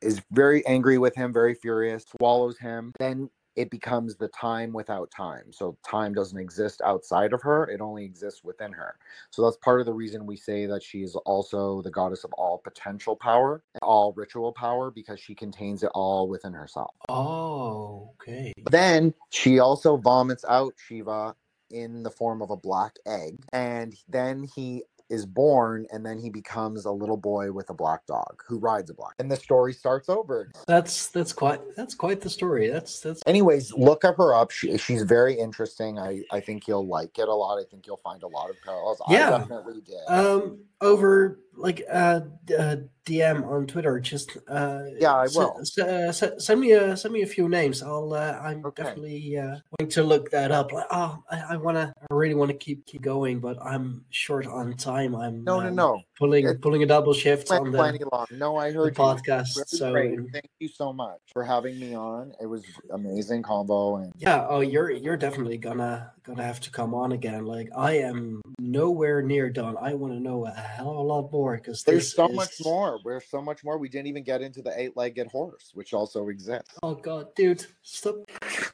[0.00, 2.92] is very angry with him, very furious, swallows him.
[2.98, 5.52] Then it becomes the time without time.
[5.52, 8.96] So time doesn't exist outside of her, it only exists within her.
[9.30, 12.32] So that's part of the reason we say that she is also the goddess of
[12.34, 16.94] all potential power, all ritual power, because she contains it all within herself.
[17.08, 21.34] oh okay But then she also vomits out Shiva
[21.72, 23.38] in the form of a black egg.
[23.52, 28.04] And then he is born and then he becomes a little boy with a black
[28.06, 29.14] dog who rides a black.
[29.18, 30.50] And the story starts over.
[30.66, 34.50] that's that's quite that's quite the story that's that's Anyways, look up her up.
[34.50, 35.98] She, she's very interesting.
[35.98, 37.58] I, I think you'll like it a lot.
[37.58, 39.00] I think you'll find a lot of parallels.
[39.08, 39.34] Yeah.
[39.34, 40.04] I definitely did.
[40.08, 45.58] um over like uh, d- uh dm on twitter just uh Yeah, I will.
[45.64, 48.82] se- uh, se- send me a send me a few names i'll uh, i'm Okay.
[48.82, 52.34] definitely uh going to look that up like oh i, I want to i really
[52.34, 56.02] want to keep keep going but i'm short on time i'm no, no, um, no.
[56.18, 58.26] pulling pulling a double shift on the, plenty long.
[58.30, 60.18] No, I heard podcast Very so great.
[60.32, 62.32] Thank you so much for having me on.
[62.40, 66.94] It was amazing combo and yeah oh you're you're definitely gonna gonna have to come
[66.94, 70.96] on again like i am nowhere near done i want to know a hell of
[70.96, 73.00] a lot more because there's so much more.
[73.04, 73.78] There's so much more.
[73.78, 76.78] We didn't even get into the eight-legged horse, which also exists.
[76.82, 78.16] Oh god, dude, stop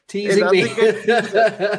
[0.07, 0.63] teasing that's me.
[0.63, 0.93] a.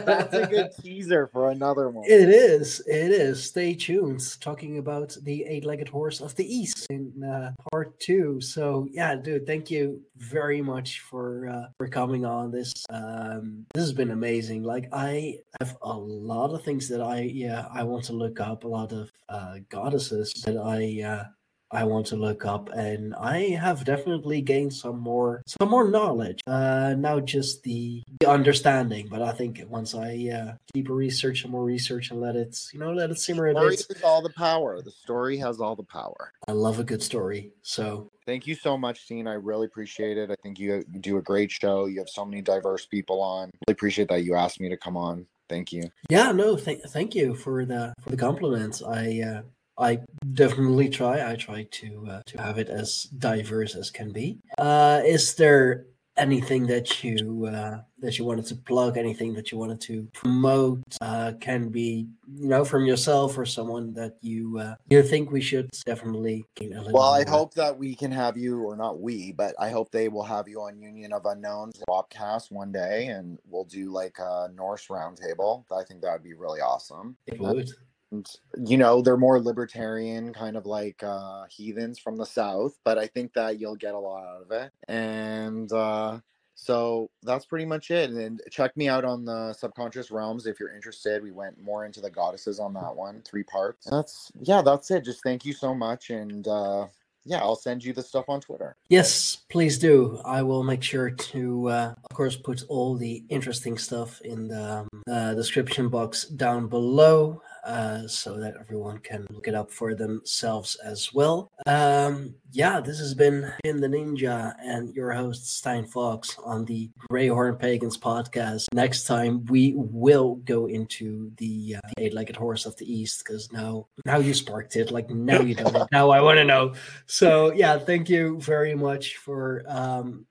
[0.06, 2.06] That's a good teaser for another one.
[2.08, 2.82] It is.
[2.88, 3.44] It is.
[3.44, 4.22] Stay tuned.
[4.42, 8.42] Talking about the eight-legged horse of the east in uh, part two.
[8.42, 12.52] So yeah, dude, thank you very much for uh, for coming on.
[12.52, 14.64] This um, this has been amazing.
[14.64, 18.64] Like I have a lot of things that I yeah I want to look up.
[18.64, 21.04] A lot of uh, goddesses that I.
[21.04, 21.26] Uh,
[21.72, 26.40] I want to look up, and I have definitely gained some more some more knowledge.
[26.48, 31.52] Uh, now just the, the understanding, but I think once I uh, deeper research and
[31.52, 34.04] more research and let it you know let it simmer a story bit.
[34.04, 34.82] all the power.
[34.82, 36.34] The story has all the power.
[36.48, 39.28] I love a good story, so Thank you so much, Dean.
[39.28, 40.30] I really appreciate it.
[40.30, 41.86] I think you, you do a great show.
[41.86, 43.50] You have so many diverse people on.
[43.68, 45.26] Really appreciate that you asked me to come on.
[45.50, 45.90] Thank you.
[46.10, 48.82] yeah, no, th- thank you for the for the compliments.
[48.84, 49.42] I uh,
[49.78, 50.00] I
[50.34, 51.30] definitely try.
[51.32, 54.38] I try to uh, to have it as diverse as can be.
[54.58, 55.86] Uh, is there
[56.20, 58.98] anything that you uh, that you wanted to plug?
[58.98, 60.84] Anything that you wanted to promote?
[61.02, 65.42] Uh, can be you know from yourself or someone that you uh, you think we
[65.42, 66.46] should definitely.
[66.56, 69.56] gain a little Well, I hope that we can have you, or not we, but
[69.60, 73.66] I hope they will have you on Union of Unknowns podcast one day, and we'll
[73.66, 75.64] do like a Norse roundtable.
[75.72, 77.18] I think that would be really awesome.
[77.28, 77.70] it would.
[78.12, 78.28] And,
[78.66, 83.08] you know, they're more libertarian, kind of like uh, heathens from the south, but I
[83.08, 84.72] think that you'll get a lot out of it.
[84.88, 86.20] And uh,
[86.56, 88.10] so that's pretty much it.
[88.10, 91.24] And check me out on the subconscious realms if you're interested.
[91.24, 93.88] We went more into the goddesses on that one, three parts.
[93.90, 95.06] That's yeah, that's it.
[95.06, 96.88] Just thank you so much, and uh,
[97.26, 98.76] yeah, I'll send you the stuff on Twitter.
[98.90, 100.20] Yes, please do.
[100.26, 104.80] I will make sure to, uh, of course, put all the interesting stuff in the
[104.80, 109.96] um, uh, description box down below uh, so that everyone can look it up for
[109.96, 111.52] themselves as well.
[111.66, 116.90] Um, yeah, this has been Jin the Ninja and your host, Stijn Fox, on the
[117.12, 118.66] Greyhorn Pagans podcast.
[118.74, 123.24] Next time, we will go into the, uh, the eight legged horse of the East
[123.26, 124.92] because now, now you sparked it.
[124.92, 125.88] Like, now you don't know.
[125.92, 126.74] Now I want to know
[127.06, 130.26] so yeah thank you very much for um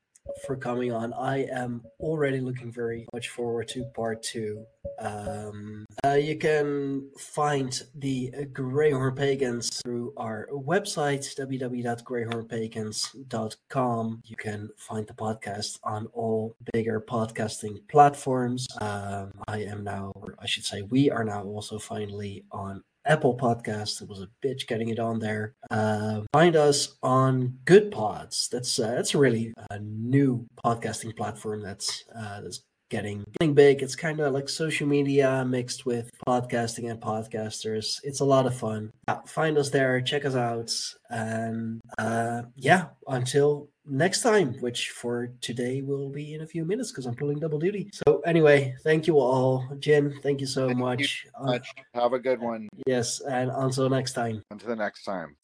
[0.46, 1.12] for coming on.
[1.12, 4.64] I am already looking very much forward to part two.
[4.98, 15.06] Um uh, you can find the greyhorn pagans through our website www.greyhornpagans.com you can find
[15.06, 18.66] the podcast on all bigger podcasting platforms.
[18.80, 24.02] Um i am now i should say we are now also finally on Apple Podcast.
[24.02, 25.54] It was a bitch getting it on there.
[25.70, 28.48] Uh, find us on Goodpods.
[28.50, 33.82] That's uh, that's a really uh, new podcasting platform that's uh, that's getting getting big.
[33.82, 37.98] It's kind of like social media mixed with podcasting and podcasters.
[38.04, 38.92] It's a lot of fun.
[39.08, 40.72] Uh, find us there, check us out,
[41.10, 46.90] and uh, yeah, until next time, which for today will be in a few minutes
[46.92, 47.90] because I'm pulling double duty.
[47.92, 50.18] So anyway, thank you all, Jin.
[50.22, 51.26] Thank you so Thank you much.
[51.40, 51.68] Uh, Much.
[51.94, 52.68] Have a good one.
[52.86, 54.42] yes, and until next time.
[54.50, 55.36] Until the next time.